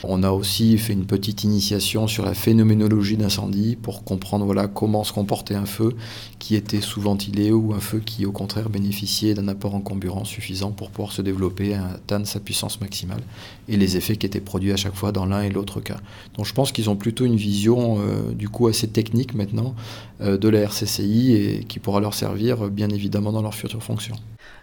On 0.03 0.23
a 0.23 0.31
aussi 0.31 0.77
fait 0.77 0.93
une 0.93 1.05
petite 1.05 1.43
initiation 1.43 2.07
sur 2.07 2.25
la 2.25 2.33
phénoménologie 2.33 3.17
d'incendie 3.17 3.75
pour 3.75 4.03
comprendre 4.03 4.45
voilà, 4.45 4.67
comment 4.67 5.03
se 5.03 5.11
comportait 5.11 5.55
un 5.55 5.65
feu 5.65 5.95
qui 6.39 6.55
était 6.55 6.81
sous-ventilé 6.81 7.51
ou 7.51 7.73
un 7.73 7.79
feu 7.79 8.01
qui 8.05 8.25
au 8.25 8.31
contraire 8.31 8.69
bénéficiait 8.69 9.33
d'un 9.33 9.47
apport 9.47 9.73
en 9.73 9.81
comburant 9.81 10.25
suffisant 10.25 10.71
pour 10.71 10.91
pouvoir 10.91 11.11
se 11.11 11.21
développer 11.21 11.73
atteindre 11.73 12.27
sa 12.27 12.39
puissance 12.39 12.79
maximale 12.81 13.21
et 13.67 13.77
les 13.77 13.97
effets 13.97 14.15
qui 14.15 14.25
étaient 14.25 14.41
produits 14.41 14.71
à 14.71 14.75
chaque 14.75 14.95
fois 14.95 15.11
dans 15.11 15.25
l'un 15.25 15.41
et 15.41 15.49
l'autre 15.49 15.81
cas. 15.81 15.97
Donc 16.35 16.45
je 16.45 16.53
pense 16.53 16.71
qu'ils 16.71 16.89
ont 16.89 16.95
plutôt 16.95 17.25
une 17.25 17.35
vision 17.35 17.97
euh, 17.99 18.31
du 18.31 18.47
coup 18.47 18.67
assez 18.67 18.87
technique 18.87 19.33
maintenant 19.33 19.73
de 20.21 20.49
la 20.49 20.61
RCCI 20.61 21.33
et 21.33 21.63
qui 21.65 21.79
pourra 21.79 21.99
leur 21.99 22.13
servir 22.13 22.69
bien 22.69 22.89
évidemment 22.89 23.31
dans 23.31 23.41
leur 23.41 23.53
future 23.53 23.83
fonction. 23.83 24.15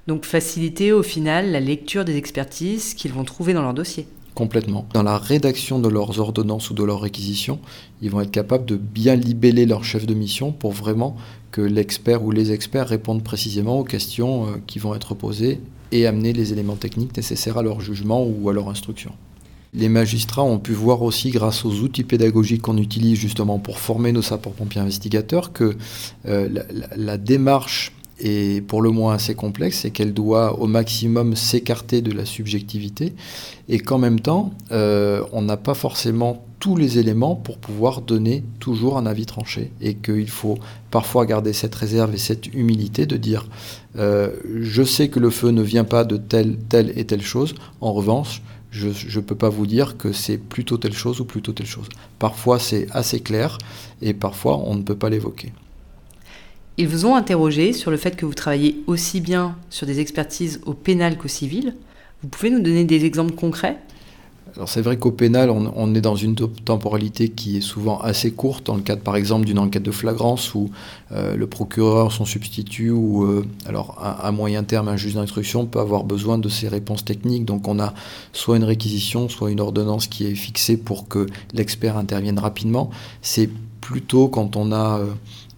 Donc 0.07 0.25
faciliter 0.25 0.93
au 0.93 1.03
final 1.03 1.53
la 1.53 1.61
lecture 1.61 2.05
des 2.05 2.17
expertises 2.17 2.95
qu'ils 2.95 3.12
vont 3.12 3.25
trouver 3.25 3.53
dans 3.55 3.62
leur 3.62 3.75
dossier. 3.75 4.07
Complètement. 4.35 4.87
Dans 4.95 5.03
la 5.03 5.19
rédaction 5.19 5.79
de 5.79 5.88
leurs 5.88 6.19
ordonnances 6.19 6.71
ou 6.71 6.75
de 6.75 6.83
leurs 6.83 7.03
réquisitions, 7.03 7.59
ils 8.01 8.11
vont 8.11 8.23
être 8.23 8.31
capables 8.31 8.65
de 8.65 8.77
bien 8.77 9.15
libeller 9.15 9.67
leur 9.67 9.85
chef 9.85 10.07
de 10.07 10.15
mission 10.15 10.53
pour 10.53 10.73
vraiment 10.73 11.17
que 11.51 11.61
l'expert 11.61 12.25
ou 12.25 12.31
les 12.31 12.51
experts 12.51 12.88
répondent 12.88 13.23
précisément 13.23 13.79
aux 13.79 13.85
questions 13.85 14.47
euh, 14.47 14.51
qui 14.67 14.79
vont 14.79 14.95
être 14.95 15.15
posées 15.15 15.61
et 15.93 16.07
amener 16.07 16.33
les 16.33 16.53
éléments 16.55 16.77
techniques 16.77 17.15
nécessaires 17.15 17.59
à 17.59 17.62
leur 17.62 17.83
jugement 17.83 18.25
ou 18.25 18.49
à 18.49 18.55
leur 18.55 18.71
instruction. 18.71 19.12
Les 19.75 19.89
magistrats 19.89 20.43
ont 20.43 20.59
pu 20.59 20.73
voir 20.73 21.01
aussi, 21.01 21.31
grâce 21.31 21.65
aux 21.65 21.73
outils 21.81 22.05
pédagogiques 22.05 22.61
qu'on 22.61 22.77
utilise 22.77 23.19
justement 23.19 23.59
pour 23.59 23.79
former 23.79 24.13
nos 24.13 24.21
sapeurs-pompiers 24.21 24.83
investigateurs, 24.83 25.55
que 25.55 25.77
euh, 26.27 26.51
la, 26.95 27.17
démarche 27.17 27.93
est 28.21 28.63
pour 28.67 28.83
le 28.83 28.91
moins 28.91 29.15
assez 29.15 29.35
complexe 29.35 29.87
et 29.87 29.91
qu'elle 29.91 30.13
doit 30.13 30.61
au 30.61 30.67
maximum 30.67 31.37
s'écarter 31.37 32.03
de 32.03 32.13
la 32.13 32.27
subjectivité 32.27 33.15
et 33.71 33.79
qu'en 33.79 33.97
même 33.97 34.21
temps, 34.21 34.53
euh, 34.73 35.25
on 35.33 35.41
n'a 35.41 35.57
pas 35.57 35.75
forcément 35.75 36.45
tous 36.61 36.77
les 36.77 36.99
éléments 36.99 37.35
pour 37.35 37.57
pouvoir 37.57 38.03
donner 38.03 38.45
toujours 38.61 38.99
un 38.99 39.07
avis 39.07 39.25
tranché 39.25 39.73
et 39.81 39.95
qu'il 39.95 40.29
faut 40.29 40.59
parfois 40.91 41.25
garder 41.25 41.55
cette 41.55 41.75
réserve 41.75 42.15
et 42.15 42.19
cette 42.19 42.53
humilité 42.55 43.07
de 43.07 43.17
dire 43.17 43.49
euh, 43.97 44.33
je 44.61 44.83
sais 44.83 45.09
que 45.09 45.19
le 45.19 45.31
feu 45.31 45.49
ne 45.49 45.63
vient 45.63 45.85
pas 45.85 46.05
de 46.05 46.19
telle, 46.19 46.59
telle 46.69 46.93
et 46.95 47.07
telle 47.07 47.23
chose, 47.23 47.55
en 47.81 47.95
revanche, 47.95 48.43
je 48.73 48.89
ne 48.89 49.25
peux 49.25 49.35
pas 49.35 49.51
vous 49.51 49.67
dire 49.67 49.97
que 49.99 50.13
c'est 50.13 50.39
plutôt 50.39 50.79
telle 50.79 50.95
chose 50.95 51.21
ou 51.21 51.25
plutôt 51.25 51.53
telle 51.53 51.67
chose. 51.67 51.89
Parfois 52.19 52.59
c'est 52.59 52.87
assez 52.91 53.21
clair 53.21 53.59
et 54.01 54.15
parfois 54.15 54.59
on 54.59 54.75
ne 54.75 54.83
peut 54.83 54.97
pas 54.97 55.11
l'évoquer. 55.11 55.53
Ils 56.79 56.89
vous 56.89 57.05
ont 57.05 57.15
interrogé 57.15 57.75
sur 57.75 57.91
le 57.91 57.99
fait 57.99 58.17
que 58.17 58.25
vous 58.25 58.35
travaillez 58.35 58.83
aussi 58.87 59.21
bien 59.21 59.57
sur 59.69 59.87
des 59.87 60.01
expertises 60.01 60.61
au 60.65 60.73
pénal 60.73 61.19
qu'au 61.19 61.29
civil. 61.29 61.77
Vous 62.23 62.29
pouvez 62.29 62.51
nous 62.51 62.61
donner 62.61 62.85
des 62.85 63.05
exemples 63.05 63.35
concrets? 63.35 63.79
Alors 64.55 64.68
c'est 64.68 64.83
vrai 64.83 64.98
qu'au 64.98 65.12
pénal, 65.12 65.50
on, 65.50 65.94
est 65.94 66.00
dans 66.02 66.14
une 66.14 66.35
temporalité 66.35 67.31
qui 67.31 67.57
est 67.57 67.62
souvent 67.62 67.98
assez 68.00 68.33
courte, 68.33 68.66
dans 68.66 68.76
le 68.76 68.83
cadre 68.83 69.00
par 69.00 69.16
exemple 69.16 69.46
d'une 69.46 69.59
enquête 69.59 69.83
de 69.83 69.90
flagrance 69.90 70.55
où 70.55 70.70
euh, 71.12 71.37
le 71.37 71.46
procureur, 71.46 72.12
son 72.12 72.26
substitut, 72.26 72.90
ou 72.90 73.24
euh, 73.24 73.46
alors 73.66 73.96
à, 73.98 74.31
moyen 74.31 74.62
terme 74.62 74.88
un 74.88 74.96
juge 74.96 75.14
d'instruction 75.14 75.64
peut 75.64 75.81
avoir 75.81 76.05
besoin 76.05 76.37
de 76.37 76.50
ces 76.50 76.68
réponses 76.68 77.05
techniques. 77.05 77.46
Donc 77.46 77.66
on 77.66 77.81
a 77.81 77.94
soit 78.35 78.59
une 78.59 78.64
réquisition, 78.64 79.31
soit 79.31 79.50
une 79.50 79.61
ordonnance 79.61 80.07
qui 80.07 80.26
est 80.26 80.35
fixée 80.35 80.76
pour 80.76 81.09
que 81.09 81.26
l'expert 81.55 81.96
intervienne 81.96 82.38
rapidement. 82.38 82.90
C'est 83.22 83.48
plutôt 83.81 84.28
quand 84.28 84.57
on 84.57 84.70
a... 84.72 84.98
Euh, 84.98 85.07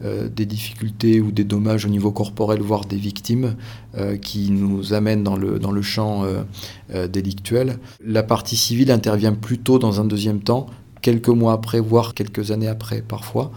euh, 0.02 0.28
des 0.28 0.44
difficultés 0.44 1.20
ou 1.20 1.30
des 1.30 1.44
dommages 1.44 1.86
au 1.86 1.88
niveau 1.88 2.10
corporel, 2.10 2.60
voire 2.60 2.84
des 2.84 2.96
victimes, 2.96 3.54
euh, 3.96 4.16
qui 4.16 4.50
nous 4.50 4.92
amènent 4.92 5.22
dans 5.22 5.36
le, 5.36 5.60
dans 5.60 5.70
le 5.70 5.82
champ 5.82 6.24
euh, 6.24 7.06
délictuel. 7.06 7.78
La 8.04 8.24
partie 8.24 8.56
civile 8.56 8.90
intervient 8.90 9.32
plutôt 9.32 9.78
dans 9.78 10.00
un 10.00 10.04
deuxième 10.04 10.40
temps, 10.40 10.66
quelques 11.00 11.28
mois 11.28 11.52
après, 11.52 11.78
voire 11.78 12.14
quelques 12.14 12.50
années 12.50 12.66
après 12.66 13.02
parfois, 13.02 13.52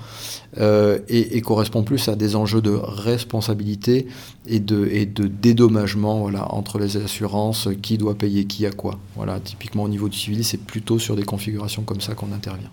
et, 0.59 1.41
correspond 1.41 1.83
plus 1.83 2.07
à 2.07 2.15
des 2.15 2.35
enjeux 2.35 2.61
de 2.61 2.71
responsabilité 2.71 4.07
et 4.45 4.59
de, 4.59 4.87
et 4.91 5.05
de 5.05 5.27
dédommagement 5.27 6.19
voilà, 6.19 6.53
entre 6.53 6.77
les 6.77 6.97
assurances, 6.97 7.69
qui 7.81 7.97
doit 7.97 8.15
payer 8.15 8.45
qui 8.45 8.65
à 8.65 8.71
quoi. 8.71 8.99
Voilà, 9.15 9.39
typiquement 9.39 9.83
au 9.83 9.89
niveau 9.89 10.09
du 10.09 10.17
civil, 10.17 10.43
c'est 10.43 10.61
plutôt 10.61 10.99
sur 10.99 11.15
des 11.15 11.23
configurations 11.23 11.83
comme 11.83 12.01
ça 12.01 12.13
qu'on 12.13 12.31
intervient. 12.31 12.69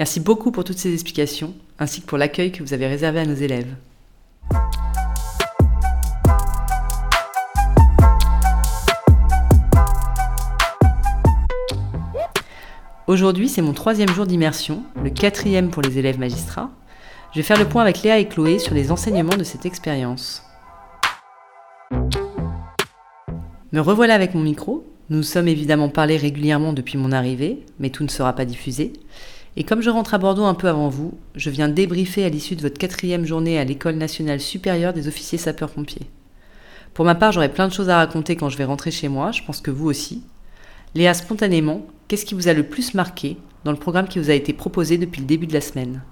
Merci 0.00 0.18
beaucoup 0.18 0.50
pour 0.50 0.64
toutes 0.64 0.78
ces 0.78 0.94
explications, 0.94 1.52
ainsi 1.78 2.00
que 2.00 2.06
pour 2.06 2.16
l'accueil 2.16 2.52
que 2.52 2.62
vous 2.62 2.72
avez 2.72 2.86
réservé 2.86 3.20
à 3.20 3.26
nos 3.26 3.34
élèves. 3.34 3.76
Aujourd'hui, 13.06 13.50
c'est 13.50 13.60
mon 13.60 13.74
troisième 13.74 14.08
jour 14.08 14.24
d'immersion, 14.24 14.84
le 15.04 15.10
quatrième 15.10 15.68
pour 15.68 15.82
les 15.82 15.98
élèves 15.98 16.18
magistrats. 16.18 16.70
Je 17.32 17.40
vais 17.40 17.42
faire 17.42 17.58
le 17.58 17.68
point 17.68 17.82
avec 17.82 18.02
Léa 18.02 18.18
et 18.18 18.26
Chloé 18.26 18.58
sur 18.58 18.72
les 18.72 18.90
enseignements 18.90 19.36
de 19.36 19.44
cette 19.44 19.66
expérience. 19.66 20.42
Me 23.72 23.80
revoilà 23.80 24.14
avec 24.14 24.34
mon 24.34 24.40
micro. 24.40 24.82
Nous 25.10 25.22
sommes 25.22 25.48
évidemment 25.48 25.90
parlé 25.90 26.16
régulièrement 26.16 26.72
depuis 26.72 26.96
mon 26.96 27.12
arrivée, 27.12 27.66
mais 27.78 27.90
tout 27.90 28.04
ne 28.04 28.08
sera 28.08 28.32
pas 28.32 28.46
diffusé. 28.46 28.94
Et 29.56 29.64
comme 29.64 29.82
je 29.82 29.90
rentre 29.90 30.14
à 30.14 30.18
Bordeaux 30.18 30.44
un 30.44 30.54
peu 30.54 30.68
avant 30.68 30.88
vous, 30.88 31.18
je 31.34 31.50
viens 31.50 31.68
débriefer 31.68 32.24
à 32.24 32.28
l'issue 32.28 32.56
de 32.56 32.62
votre 32.62 32.78
quatrième 32.78 33.24
journée 33.24 33.58
à 33.58 33.64
l'École 33.64 33.96
nationale 33.96 34.40
supérieure 34.40 34.92
des 34.92 35.08
officiers 35.08 35.38
sapeurs-pompiers. 35.38 36.06
Pour 36.94 37.04
ma 37.04 37.14
part, 37.14 37.32
j'aurai 37.32 37.48
plein 37.48 37.68
de 37.68 37.72
choses 37.72 37.88
à 37.88 37.96
raconter 37.96 38.36
quand 38.36 38.48
je 38.48 38.56
vais 38.56 38.64
rentrer 38.64 38.90
chez 38.90 39.08
moi, 39.08 39.32
je 39.32 39.42
pense 39.42 39.60
que 39.60 39.70
vous 39.70 39.88
aussi. 39.88 40.22
Léa, 40.94 41.14
spontanément, 41.14 41.86
qu'est-ce 42.08 42.24
qui 42.24 42.34
vous 42.34 42.48
a 42.48 42.52
le 42.52 42.64
plus 42.64 42.94
marqué 42.94 43.36
dans 43.64 43.72
le 43.72 43.78
programme 43.78 44.08
qui 44.08 44.18
vous 44.18 44.30
a 44.30 44.34
été 44.34 44.52
proposé 44.52 44.98
depuis 44.98 45.20
le 45.20 45.26
début 45.26 45.46
de 45.46 45.52
la 45.52 45.60
semaine? 45.60 46.02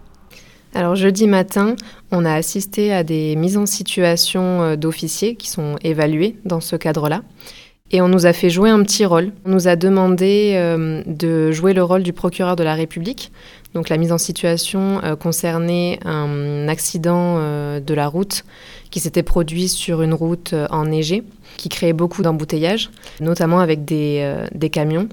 Alors 0.75 0.97
jeudi 0.97 1.27
matin, 1.27 1.77
on 2.13 2.25
a 2.25 2.35
assisté 2.35 2.93
à 2.93 3.03
des 3.03 3.37
mises 3.37 3.57
en 3.57 3.65
situation 3.65 4.63
euh, 4.63 4.77
d'officiers 4.77 5.35
qui 5.35 5.49
sont 5.49 5.77
évalués 5.83 6.37
dans 6.45 6.61
ce 6.61 6.77
cadre-là. 6.77 7.23
Et 7.91 8.03
on 8.03 8.09
nous 8.09 8.27
a 8.27 8.33
fait 8.33 8.51
jouer 8.51 8.69
un 8.69 8.83
petit 8.83 9.07
rôle. 9.07 9.33
On 9.47 9.51
nous 9.51 9.67
a 9.67 9.77
demandé 9.77 10.53
euh, 10.57 11.03
de 11.07 11.53
jouer 11.53 11.73
le 11.73 11.83
rôle 11.83 12.03
du 12.03 12.13
procureur 12.13 12.55
de 12.55 12.63
la 12.63 12.75
République. 12.75 13.33
Donc 13.75 13.89
la 13.89 13.97
mise 13.97 14.13
en 14.13 14.19
situation 14.19 15.03
euh, 15.05 15.17
concernait 15.17 15.99
un 16.05 16.69
accident 16.69 17.37
euh, 17.39 17.81
de 17.81 17.95
la 17.95 18.07
route 18.07 18.45
qui 18.91 19.01
s'était 19.01 19.23
produit 19.23 19.69
sur 19.69 20.03
une 20.03 20.13
route 20.15 20.55
enneigée, 20.71 21.23
qui 21.57 21.69
créait 21.69 21.93
beaucoup 21.93 22.23
d'embouteillages, 22.23 22.91
notamment 23.21 23.61
avec 23.61 23.85
des, 23.85 24.71
camions. 24.73 25.09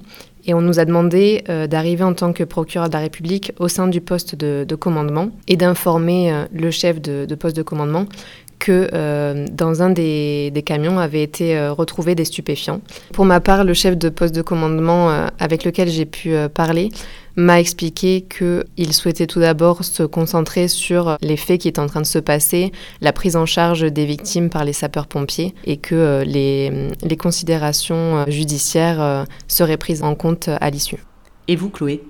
Et 0.45 0.53
on 0.53 0.61
nous 0.61 0.79
a 0.79 0.85
demandé 0.85 1.43
d'arriver 1.69 2.03
en 2.03 2.13
tant 2.13 2.31
que 2.31 2.45
procureur 2.45 2.87
de 2.87 2.93
la 2.93 2.99
République 2.99 3.51
au 3.59 3.67
sein 3.67 3.87
du 3.87 3.99
poste 3.99 4.35
de, 4.35 4.63
de 4.65 4.75
commandement 4.75 5.31
et 5.49 5.57
d'informer 5.57 6.45
le 6.53 6.71
chef 6.71 7.01
de 7.01 7.35
poste 7.35 7.57
de 7.57 7.63
commandement 7.63 8.05
que 8.59 8.89
euh, 8.93 9.45
dans 9.51 9.81
un 9.81 9.89
des, 9.89 10.63
camions 10.65 10.99
avaient 10.99 11.23
été 11.23 11.55
euh, 11.55 11.73
retrouvés 11.73 12.15
des 12.15 12.25
stupéfiants. 12.25 12.81
Pour 13.13 13.25
ma 13.25 13.39
part, 13.39 13.63
le 13.63 13.73
chef 13.73 13.97
de 13.97 14.09
poste 14.09 14.35
de 14.35 14.41
commandement 14.41 15.09
euh, 15.09 15.27
avec 15.39 15.63
lequel 15.63 15.89
j'ai 15.89 16.05
pu 16.05 16.33
parler 16.53 16.89
m'a 17.37 17.59
expliqué 17.59 18.21
qu'il 18.21 18.93
souhaitait 18.93 19.27
tout 19.27 19.41
d'abord 19.41 19.83
se 19.83 20.03
concentrer 20.03 20.69
sur 20.69 21.17
les 21.21 21.35
faits 21.35 21.59
qui 21.61 21.67
étaient 21.67 21.81
en 21.81 21.87
train 21.87 21.99
de 21.99 22.05
se 22.05 22.19
passer, 22.19 22.71
la 23.01 23.11
prise 23.11 23.35
en 23.35 23.45
charge 23.45 23.81
des 23.81 24.05
victimes 24.05 24.49
par 24.49 24.63
les 24.63 24.71
sapeurs-pompiers 24.71 25.53
et 25.65 25.75
que 25.75 26.23
les, 26.25 26.89
les, 27.03 27.17
considérations 27.17 28.23
judiciaires 28.29 29.25
seraient 29.49 29.75
prises 29.75 30.01
en 30.01 30.15
compte 30.15 30.47
à 30.47 30.69
l'issue. 30.69 31.03
Et 31.49 31.57
vous, 31.57 31.69
Chloé? 31.69 32.01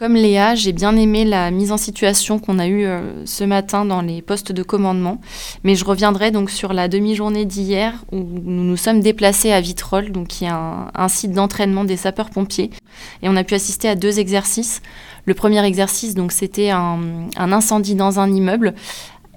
Comme 0.00 0.14
Léa, 0.14 0.54
j'ai 0.54 0.72
bien 0.72 0.96
aimé 0.96 1.26
la 1.26 1.50
mise 1.50 1.72
en 1.72 1.76
situation 1.76 2.38
qu'on 2.38 2.58
a 2.58 2.66
eue 2.66 2.86
euh, 2.86 3.26
ce 3.26 3.44
matin 3.44 3.84
dans 3.84 4.00
les 4.00 4.22
postes 4.22 4.50
de 4.50 4.62
commandement, 4.62 5.20
mais 5.62 5.74
je 5.74 5.84
reviendrai 5.84 6.30
donc 6.30 6.48
sur 6.48 6.72
la 6.72 6.88
demi-journée 6.88 7.44
d'hier 7.44 8.02
où 8.10 8.16
nous 8.16 8.64
nous 8.64 8.78
sommes 8.78 9.00
déplacés 9.00 9.52
à 9.52 9.60
Vitrolles, 9.60 10.10
donc 10.10 10.28
qui 10.28 10.46
est 10.46 10.48
un, 10.48 11.08
site 11.08 11.32
d'entraînement 11.32 11.84
des 11.84 11.98
sapeurs-pompiers, 11.98 12.70
et 13.22 13.28
on 13.28 13.36
a 13.36 13.44
pu 13.44 13.52
assister 13.52 13.90
à 13.90 13.94
deux 13.94 14.20
exercices. 14.20 14.80
Le 15.26 15.34
premier 15.34 15.62
exercice, 15.66 16.14
donc, 16.14 16.32
c'était 16.32 16.70
un, 16.70 17.28
un 17.36 17.52
incendie 17.52 17.94
dans 17.94 18.20
un 18.20 18.32
immeuble 18.32 18.74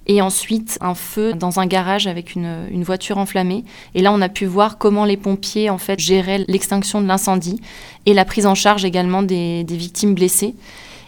et 0.08 0.22
ensuite 0.22 0.78
un 0.82 0.96
feu 0.96 1.34
dans 1.34 1.60
un 1.60 1.66
garage 1.66 2.08
avec 2.08 2.36
une, 2.36 2.84
voiture 2.84 3.18
enflammée. 3.18 3.64
Et 3.96 4.02
là, 4.02 4.12
on 4.12 4.22
a 4.22 4.30
pu 4.30 4.46
voir 4.46 4.78
comment 4.78 5.06
les 5.06 5.18
pompiers 5.18 5.70
en 5.70 5.78
fait 5.78 6.00
géraient 6.00 6.44
l'extinction 6.48 7.02
de 7.02 7.08
l'incendie 7.08 7.62
et 8.06 8.14
la 8.14 8.26
prise 8.26 8.46
en 8.46 8.56
charge 8.56 8.84
également 8.84 9.24
des, 9.24 9.66
victimes 9.70 10.14
blessées. 10.14 10.56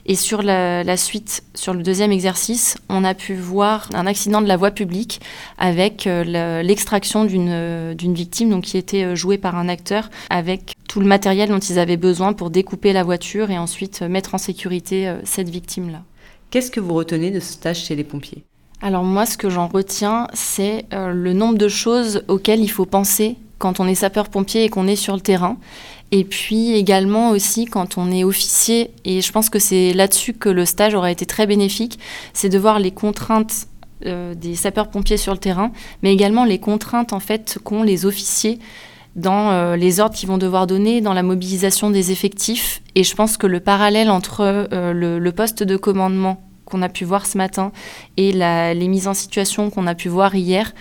Et 0.07 0.15
sur 0.15 0.43
la, 0.43 0.97
suite, 0.97 1.43
sur 1.55 1.73
le 1.73 1.81
deuxième 1.81 2.11
exercice, 2.11 2.77
on 2.89 3.03
a 3.03 3.15
pu 3.15 3.33
voir 3.33 3.89
un 3.95 4.05
accident 4.05 4.39
de 4.39 4.47
la 4.47 4.55
voie 4.55 4.69
publique 4.69 5.19
avec 5.57 6.05
euh, 6.05 6.61
l'extraction 6.61 7.25
d'une 7.25 8.13
victime 8.13 8.51
donc, 8.51 8.65
qui 8.65 8.77
était 8.77 9.03
euh, 9.03 9.15
jouée 9.15 9.39
par 9.39 9.55
un 9.55 9.67
acteur 9.67 10.11
avec 10.29 10.75
tout 10.87 10.99
le 10.99 11.07
matériel 11.07 11.49
dont 11.49 11.57
ils 11.57 11.79
avaient 11.79 11.97
besoin 11.97 12.33
pour 12.33 12.51
découper 12.51 12.93
la 12.93 13.01
voiture 13.01 13.49
et 13.49 13.57
ensuite 13.57 14.03
euh, 14.03 14.07
mettre 14.07 14.35
en 14.35 14.37
sécurité 14.37 15.11
cette 15.23 15.49
victime-là. 15.49 16.03
Qu'est-ce 16.51 16.69
que 16.69 16.79
vous 16.79 16.93
retenez 16.93 17.31
de 17.31 17.39
ce 17.39 17.53
stage 17.53 17.83
chez 17.83 17.95
les 17.95 18.03
pompiers? 18.03 18.43
Alors 18.81 19.03
moi, 19.03 19.25
ce 19.25 19.37
que 19.37 19.49
j'en 19.49 19.67
retiens, 19.67 20.27
c'est 20.33 20.85
euh, 20.93 21.11
le 21.11 21.33
nombre 21.33 21.57
de 21.57 21.67
choses 21.67 22.23
auxquelles 22.27 22.59
il 22.59 22.69
faut 22.69 22.85
penser 22.85 23.37
quand 23.57 23.79
on 23.79 23.87
est 23.87 23.95
sapeur-pompier 23.95 24.65
et 24.65 24.69
qu'on 24.69 24.87
est 24.87 24.97
sur 24.97 25.15
le 25.15 25.21
terrain. 25.21 25.57
Et 26.11 26.23
puis 26.23 26.73
également 26.73 27.29
aussi 27.29 27.65
quand 27.65 27.97
on 27.97 28.11
est 28.11 28.23
officier, 28.23 28.91
et 29.05 29.21
je 29.21 29.31
pense 29.31 29.49
que 29.49 29.59
c'est 29.59 29.93
là-dessus 29.93 30.33
que 30.33 30.49
le 30.49 30.65
stage 30.65 30.93
aura 30.93 31.09
été 31.09 31.25
très 31.25 31.47
bénéfique, 31.47 31.99
c'est 32.33 32.49
de 32.49 32.59
voir 32.59 32.79
les 32.79 32.91
contraintes 32.91 33.67
euh, 34.05 34.35
des 34.35 34.55
sapeurs-pompiers 34.55 35.17
sur 35.17 35.33
le 35.33 35.39
terrain, 35.39 35.71
mais 36.03 36.13
également 36.13 36.43
les 36.43 36.59
contraintes 36.59 37.13
en 37.13 37.19
fait 37.19 37.57
qu'ont 37.63 37.81
les 37.81 38.05
officiers 38.05 38.59
dans 39.15 39.51
euh, 39.51 39.77
les 39.77 40.01
ordres 40.01 40.13
qu'ils 40.13 40.27
vont 40.27 40.37
devoir 40.37 40.67
donner, 40.67 40.99
dans 40.99 41.13
la 41.13 41.23
mobilisation 41.23 41.89
des 41.89 42.11
effectifs. 42.11 42.83
Et 42.93 43.05
je 43.05 43.15
pense 43.15 43.37
que 43.37 43.47
le 43.47 43.61
parallèle 43.61 44.09
entre 44.09 44.67
le, 44.71 45.31
poste 45.31 45.63
de 45.63 45.77
commandement 45.77 46.44
qu'on 46.65 46.81
a 46.81 46.89
pu 46.89 47.05
voir 47.05 47.25
ce 47.25 47.37
matin 47.37 47.71
et 48.17 48.31
les 48.31 48.87
mises 48.87 49.07
en 49.07 49.13
situation 49.13 49.69
qu'on 49.69 49.87
a 49.87 49.95
pu 49.95 50.09
voir 50.09 50.35
hier 50.35 50.73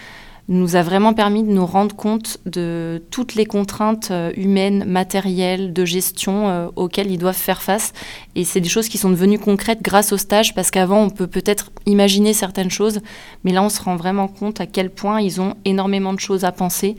nous 0.48 0.76
a 0.76 0.82
vraiment 0.82 1.14
permis 1.14 1.42
de 1.42 1.50
nous 1.50 1.64
rendre 1.64 1.96
compte 1.96 2.38
de 2.44 3.02
toutes 3.10 3.34
les 3.34 3.46
contraintes 3.46 4.10
euh, 4.10 4.30
humaines, 4.36 4.84
matérielles, 4.84 5.72
de 5.72 5.84
gestion 5.84 6.48
euh, 6.48 6.68
auxquelles 6.76 7.10
ils 7.10 7.18
doivent 7.18 7.34
faire 7.34 7.62
face. 7.62 7.92
Et 8.34 8.44
c'est 8.44 8.60
des 8.60 8.68
choses 8.68 8.88
qui 8.88 8.98
sont 8.98 9.10
devenues 9.10 9.38
concrètes 9.38 9.80
grâce 9.82 10.12
au 10.12 10.18
stage, 10.18 10.54
parce 10.54 10.70
qu'avant, 10.70 11.02
on 11.02 11.10
peut 11.10 11.26
peut-être 11.26 11.72
imaginer 11.86 12.34
certaines 12.34 12.70
choses, 12.70 13.00
mais 13.42 13.52
là, 13.52 13.62
on 13.62 13.70
se 13.70 13.80
rend 13.80 13.96
vraiment 13.96 14.28
compte 14.28 14.60
à 14.60 14.66
quel 14.66 14.90
point 14.90 15.20
ils 15.20 15.40
ont 15.40 15.54
énormément 15.64 16.12
de 16.12 16.20
choses 16.20 16.44
à 16.44 16.52
penser, 16.52 16.96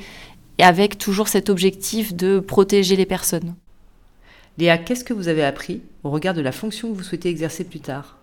et 0.58 0.64
avec 0.64 0.98
toujours 0.98 1.28
cet 1.28 1.50
objectif 1.50 2.16
de 2.16 2.40
protéger 2.40 2.96
les 2.96 3.06
personnes. 3.06 3.54
Léa, 4.58 4.78
qu'est-ce 4.78 5.04
que 5.04 5.14
vous 5.14 5.28
avez 5.28 5.44
appris 5.44 5.82
au 6.04 6.10
regard 6.10 6.34
de 6.34 6.42
la 6.42 6.54
fonction 6.54 6.90
que 6.90 6.98
vous 6.98 7.04
souhaitez 7.04 7.30
exercer 7.30 7.66
plus 7.66 7.82
tard? 7.82 8.18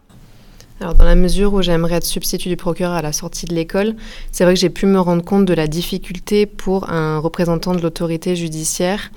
Alors, 0.83 0.95
dans 0.95 1.05
la 1.05 1.15
mesure 1.15 1.55
où 1.55 1.63
j'aimerais 1.63 1.95
être 1.95 2.05
substitut 2.05 2.49
du 2.49 2.57
procureur 2.57 2.95
à 2.95 3.03
la 3.03 3.13
sortie 3.13 3.47
de 3.47 3.55
l'école, 3.55 3.95
c'est 4.33 4.43
vrai 4.43 4.55
que 4.55 4.61
j'ai 4.61 4.69
pu 4.69 4.87
me 4.87 4.99
rendre 4.99 5.23
compte 5.23 5.45
de 5.45 5.55
la 5.55 5.69
difficulté 5.69 6.45
pour 6.45 6.91
un 6.91 7.19
représentant 7.19 7.73
de 7.73 7.81
l'autorité 7.81 8.35
judiciaire 8.35 9.13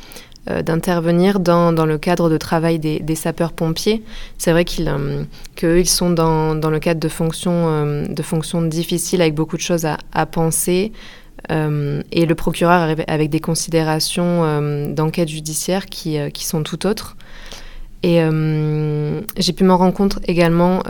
euh, 0.48 0.62
d'intervenir 0.62 1.40
dans, 1.40 1.74
dans, 1.74 1.88
le 1.88 1.98
cadre 1.98 2.30
de 2.30 2.38
travail 2.38 2.78
des, 2.78 3.16
sapeurs-pompiers. 3.16 4.04
C'est 4.38 4.52
vrai 4.52 4.64
qu'ils 4.64 4.88
euh, 4.88 5.84
sont 5.86 6.12
dans, 6.12 6.54
dans, 6.54 6.70
le 6.70 6.78
cadre 6.78 7.00
de 7.00 7.10
fonctions, 7.10 7.68
euh, 7.68 8.06
de 8.06 8.22
fonctions 8.22 8.62
difficiles 8.62 9.24
avec 9.24 9.34
beaucoup 9.34 9.58
de 9.58 9.64
choses 9.64 9.86
à, 9.86 9.98
à 10.14 10.28
penser, 10.28 10.92
et 11.50 12.26
le 12.26 12.34
procureur 12.34 12.96
avec 13.08 13.30
des 13.30 13.40
considérations 13.40 14.90
d'enquête 14.90 15.30
judiciaire 15.30 15.86
qui, 15.86 16.18
qui, 16.34 16.44
sont 16.44 16.64
tout 16.64 16.88
autres. 16.88 17.18
Et 18.08 18.20
j'ai 19.38 19.54
pu 19.54 19.64
m'en 19.64 19.78
rendre 19.78 19.96
compte 19.96 20.20
également 20.28 20.84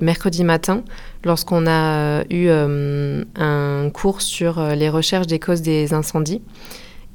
mercredi 0.00 0.44
matin 0.44 0.84
lorsqu'on 1.24 1.66
a 1.66 2.22
eu 2.30 2.50
un 2.50 3.90
cours 3.92 4.22
sur 4.22 4.62
les 4.76 4.88
recherches 4.88 5.26
des 5.26 5.40
causes 5.40 5.62
des 5.62 5.92
incendies. 5.92 6.40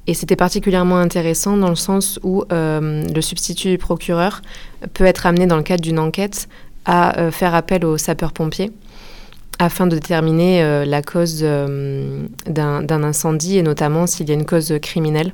Et 0.08 0.14
c'était 0.14 0.38
particulièrement 0.38 0.98
intéressant 0.98 1.58
dans 1.58 1.70
le 1.70 1.76
sens 1.76 2.18
où 2.24 2.46
euh, 2.52 3.06
le 3.14 3.22
substitut 3.22 3.68
du 3.68 3.78
procureur 3.78 4.42
peut 4.94 5.04
être 5.04 5.26
amené 5.26 5.46
dans 5.48 5.58
le 5.58 5.64
cadre 5.64 5.82
d'une 5.82 6.00
enquête 6.00 6.48
à 6.86 7.20
euh, 7.20 7.30
faire 7.30 7.54
appel 7.54 7.84
aux 7.84 7.98
sapeurs-pompiers 7.98 8.72
afin 9.60 9.86
de 9.86 9.96
déterminer 9.96 10.64
euh, 10.64 10.86
la 10.86 11.02
cause 11.02 11.42
d'un 11.42 13.04
incendie 13.04 13.58
et 13.58 13.64
notamment 13.64 14.08
s'il 14.08 14.30
y 14.30 14.32
a 14.32 14.36
une 14.36 14.46
cause 14.46 14.74
criminelle. 14.82 15.34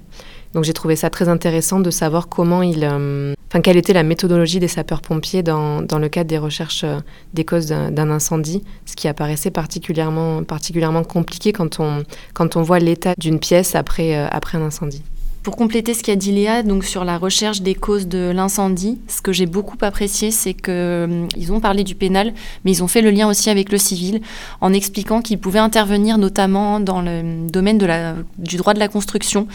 Donc 0.53 0.63
j'ai 0.63 0.73
trouvé 0.73 0.95
ça 0.95 1.09
très 1.09 1.29
intéressant 1.29 1.79
de 1.79 1.89
savoir 1.89 2.27
comment 2.27 2.61
il, 2.61 2.83
euh, 2.83 3.33
quelle 3.61 3.77
était 3.77 3.93
la 3.93 4.03
méthodologie 4.03 4.59
des 4.59 4.67
sapeurs-pompiers 4.67 5.43
dans, 5.43 5.81
dans, 5.81 5.99
le 5.99 6.09
cadre 6.09 6.29
des 6.29 6.37
recherches 6.37 6.83
euh, 6.83 6.99
des 7.33 7.45
causes 7.45 7.67
d'un 7.67 8.09
incendie, 8.09 8.63
ce 8.85 8.95
qui 8.95 9.07
apparaissait 9.07 9.51
particulièrement, 9.51 10.43
particulièrement 10.43 11.03
compliqué 11.03 11.53
quand 11.53 11.79
on, 11.79 12.03
quand 12.33 12.55
on 12.55 12.63
voit 12.63 12.79
l'état 12.79 13.13
d'une 13.17 13.39
pièce 13.39 13.75
après, 13.75 14.15
euh, 14.15 14.27
après 14.31 14.57
un 14.57 14.63
incendie? 14.63 15.03
Pour 15.43 15.57
compléter 15.57 15.93
ce 15.93 16.03
qu'a 16.03 16.15
dit 16.15 16.31
Léa, 16.31 16.63
donc 16.63 16.85
sur 16.85 17.03
la 17.03 17.17
recherche 17.17 17.61
des 17.61 17.75
causes 17.75 18.07
de 18.07 18.31
l'incendie, 18.33 18.97
ce 19.09 19.21
que 19.21 19.33
j'ai 19.33 19.45
beaucoup 19.45 19.75
apprécié, 19.81 20.31
c'est 20.31 20.53
qu'ils 20.53 20.71
hum, 20.71 21.27
ont 21.49 21.59
parlé 21.59 21.83
du 21.83 21.95
pénal, 21.95 22.33
mais 22.63 22.71
ils 22.71 22.81
ont 22.81 22.87
fait 22.87 23.01
le 23.01 23.11
lien 23.11 23.27
aussi 23.27 23.49
avec 23.49 23.69
le 23.69 23.77
civil, 23.77 24.21
en 24.61 24.71
expliquant 24.71 25.21
qu'ils 25.21 25.39
pouvaient 25.39 25.59
intervenir 25.59 26.17
notamment 26.17 26.79
dans 26.79 27.01
le 27.01 27.45
domaine 27.49 27.77
de 27.77 27.85
la, 27.85 28.15
du 28.37 28.55
droit 28.55 28.73
de 28.73 28.79
la 28.79 28.87
construction, 28.87 29.45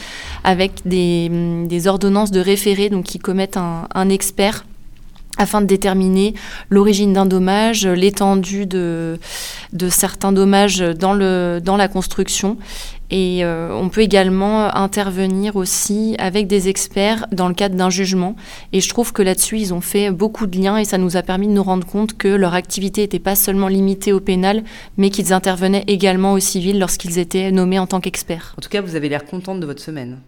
avec 0.44 0.72
des, 0.84 1.28
hum, 1.30 1.68
ordonnances 1.86 2.32
de 2.32 2.40
référé, 2.40 2.90
donc 2.90 3.06
qui 3.06 3.18
commettent 3.18 3.56
un 3.56 4.08
expert 4.10 4.66
afin 5.38 5.60
de 5.60 5.66
déterminer 5.66 6.34
l'origine 6.68 7.12
d'un 7.14 7.24
dommage, 7.24 7.86
l'étendue 7.86 8.66
de, 8.66 9.18
de 9.72 9.88
certains 9.88 10.32
dommages 10.32 10.78
dans, 10.78 11.12
le, 11.12 11.60
dans 11.62 11.76
la 11.76 11.88
construction 11.88 12.56
et 13.10 13.42
euh, 13.42 13.70
on 13.72 13.88
peut 13.88 14.02
également 14.02 14.74
intervenir 14.74 15.56
aussi 15.56 16.14
avec 16.18 16.46
des 16.46 16.68
experts 16.68 17.26
dans 17.32 17.48
le 17.48 17.54
cadre 17.54 17.74
d'un 17.74 17.90
jugement. 17.90 18.36
Et 18.72 18.80
je 18.80 18.88
trouve 18.88 19.12
que 19.12 19.22
là-dessus, 19.22 19.58
ils 19.58 19.72
ont 19.72 19.80
fait 19.80 20.10
beaucoup 20.10 20.46
de 20.46 20.58
liens 20.58 20.76
et 20.76 20.84
ça 20.84 20.98
nous 20.98 21.16
a 21.16 21.22
permis 21.22 21.48
de 21.48 21.52
nous 21.52 21.62
rendre 21.62 21.86
compte 21.86 22.16
que 22.16 22.28
leur 22.28 22.54
activité 22.54 23.02
n'était 23.02 23.18
pas 23.18 23.34
seulement 23.34 23.68
limitée 23.68 24.12
au 24.12 24.20
pénal, 24.20 24.62
mais 24.98 25.10
qu'ils 25.10 25.32
intervenaient 25.32 25.84
également 25.86 26.34
au 26.34 26.40
civil 26.40 26.78
lorsqu'ils 26.78 27.18
étaient 27.18 27.50
nommés 27.50 27.78
en 27.78 27.86
tant 27.86 28.00
qu'experts. 28.00 28.54
En 28.58 28.60
tout 28.60 28.68
cas, 28.68 28.82
vous 28.82 28.94
avez 28.94 29.08
l'air 29.08 29.24
contente 29.24 29.60
de 29.60 29.66
votre 29.66 29.82
semaine. 29.82 30.18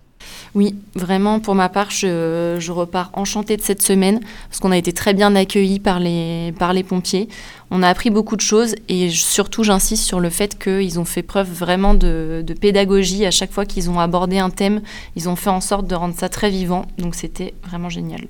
Oui, 0.54 0.74
vraiment, 0.96 1.38
pour 1.38 1.54
ma 1.54 1.68
part, 1.68 1.90
je, 1.90 2.70
repars 2.70 3.10
enchantée 3.12 3.56
de 3.56 3.62
cette 3.62 3.82
semaine 3.82 4.20
parce 4.48 4.58
qu'on 4.58 4.72
a 4.72 4.76
été 4.76 4.92
très 4.92 5.14
bien 5.14 5.34
accueillis 5.36 5.78
par 5.78 6.00
les, 6.00 6.52
par 6.58 6.72
les 6.72 6.82
pompiers. 6.82 7.28
On 7.70 7.84
a 7.84 7.88
appris 7.88 8.10
beaucoup 8.10 8.34
de 8.34 8.40
choses 8.40 8.74
et 8.88 9.10
surtout, 9.10 9.62
j'insiste 9.62 10.04
sur 10.04 10.18
le 10.18 10.28
fait 10.28 10.58
qu'ils 10.58 10.98
ont 10.98 11.04
fait 11.04 11.22
preuve 11.22 11.48
vraiment 11.48 11.94
de, 11.94 12.44
pédagogie 12.60 13.24
à 13.26 13.30
chaque 13.30 13.52
fois 13.52 13.64
qu'ils 13.64 13.90
ont 13.90 14.00
abordé 14.00 14.38
un 14.38 14.50
thème. 14.50 14.82
Ils 15.14 15.28
ont 15.28 15.36
fait 15.36 15.50
en 15.50 15.60
sorte 15.60 15.86
de 15.86 15.94
rendre 15.94 16.14
ça 16.16 16.28
très 16.28 16.50
vivant, 16.50 16.84
donc 16.98 17.14
c'était 17.14 17.54
vraiment 17.64 17.88
génial. 17.88 18.22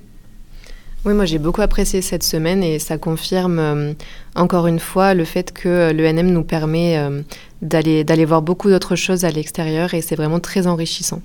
Oui, 1.03 1.15
moi 1.15 1.25
j'ai 1.25 1.39
beaucoup 1.39 1.61
apprécié 1.61 2.03
cette 2.03 2.21
semaine 2.21 2.63
et 2.63 2.77
ça 2.77 2.99
confirme 2.99 3.57
euh, 3.57 3.93
encore 4.35 4.67
une 4.67 4.77
fois 4.77 5.15
le 5.15 5.25
fait 5.25 5.51
que 5.51 5.91
l'ENM 5.91 6.29
nous 6.29 6.43
permet 6.43 6.99
euh, 6.99 7.23
d'aller 7.63 8.25
voir 8.25 8.43
beaucoup 8.43 8.69
d'autres 8.69 8.95
choses 8.95 9.25
à 9.25 9.31
l'extérieur 9.31 9.95
et 9.95 10.01
c'est 10.01 10.15
vraiment 10.15 10.39
très 10.39 10.67
enrichissant. 10.67 11.23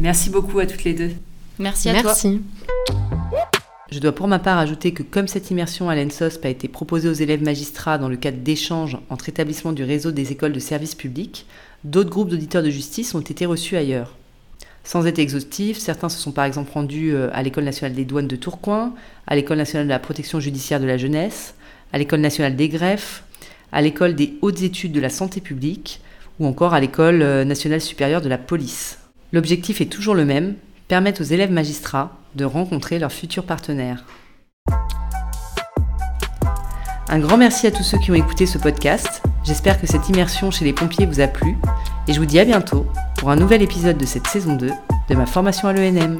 Merci 0.00 0.30
beaucoup 0.30 0.58
à 0.58 0.66
toutes 0.66 0.84
les 0.84 0.94
deux. 0.94 1.10
Merci 1.58 1.88
à 1.88 1.92
Merci. 1.92 2.40
Je 3.90 3.98
dois 3.98 4.12
pour 4.12 4.26
ma 4.26 4.38
part 4.38 4.56
ajouter 4.56 4.92
que 4.94 5.02
comme 5.02 5.28
cette 5.28 5.50
immersion 5.50 5.90
à 5.90 5.94
l'ENSOSP 5.94 6.46
a 6.46 6.48
été 6.48 6.66
proposée 6.66 7.10
aux 7.10 7.12
élèves 7.12 7.42
magistrats 7.42 7.98
dans 7.98 8.08
le 8.08 8.16
cadre 8.16 8.38
d'échanges 8.38 8.96
entre 9.10 9.28
établissements 9.28 9.72
du 9.72 9.84
réseau 9.84 10.12
des 10.12 10.32
écoles 10.32 10.54
de 10.54 10.60
services 10.60 10.94
publics, 10.94 11.44
d'autres 11.84 12.08
groupes 12.08 12.30
d'auditeurs 12.30 12.62
de 12.62 12.70
justice 12.70 13.14
ont 13.14 13.20
été 13.20 13.44
reçus 13.44 13.76
ailleurs. 13.76 14.16
Sans 14.82 15.06
être 15.06 15.18
exhaustifs, 15.18 15.78
certains 15.78 16.08
se 16.08 16.18
sont 16.18 16.32
par 16.32 16.46
exemple 16.46 16.72
rendus 16.72 17.12
euh, 17.12 17.28
à 17.34 17.42
l'École 17.42 17.64
nationale 17.64 17.94
des 17.94 18.06
douanes 18.06 18.28
de 18.28 18.36
Tourcoing, 18.36 18.94
à 19.26 19.36
l'École 19.36 19.58
nationale 19.58 19.86
de 19.86 19.92
la 19.92 19.98
protection 19.98 20.40
judiciaire 20.40 20.80
de 20.80 20.86
la 20.86 20.96
jeunesse, 20.96 21.54
à 21.92 21.98
l'École 21.98 22.20
nationale 22.20 22.56
des 22.56 22.70
greffes, 22.70 23.24
à 23.72 23.82
l'École 23.82 24.14
des 24.14 24.38
hautes 24.40 24.62
études 24.62 24.92
de 24.92 25.00
la 25.00 25.10
santé 25.10 25.42
publique, 25.42 26.00
ou 26.40 26.46
encore 26.46 26.72
à 26.72 26.80
l'École 26.80 27.20
euh, 27.20 27.44
nationale 27.44 27.82
supérieure 27.82 28.22
de 28.22 28.30
la 28.30 28.38
police. 28.38 28.98
L'objectif 29.32 29.80
est 29.80 29.86
toujours 29.86 30.14
le 30.14 30.26
même, 30.26 30.56
permettre 30.88 31.22
aux 31.22 31.24
élèves 31.24 31.50
magistrats 31.50 32.18
de 32.34 32.44
rencontrer 32.44 32.98
leurs 32.98 33.12
futurs 33.12 33.46
partenaires. 33.46 34.04
Un 37.08 37.18
grand 37.18 37.38
merci 37.38 37.66
à 37.66 37.70
tous 37.70 37.82
ceux 37.82 37.98
qui 37.98 38.10
ont 38.10 38.14
écouté 38.14 38.44
ce 38.44 38.58
podcast. 38.58 39.22
J'espère 39.44 39.80
que 39.80 39.86
cette 39.86 40.08
immersion 40.10 40.50
chez 40.50 40.66
les 40.66 40.74
pompiers 40.74 41.06
vous 41.06 41.20
a 41.20 41.28
plu 41.28 41.56
et 42.08 42.12
je 42.12 42.20
vous 42.20 42.26
dis 42.26 42.38
à 42.38 42.44
bientôt 42.44 42.86
pour 43.16 43.30
un 43.30 43.36
nouvel 43.36 43.62
épisode 43.62 43.96
de 43.96 44.04
cette 44.04 44.26
saison 44.26 44.54
2 44.54 44.70
de 45.08 45.14
ma 45.14 45.24
formation 45.24 45.66
à 45.66 45.72
l'ENM. 45.72 46.18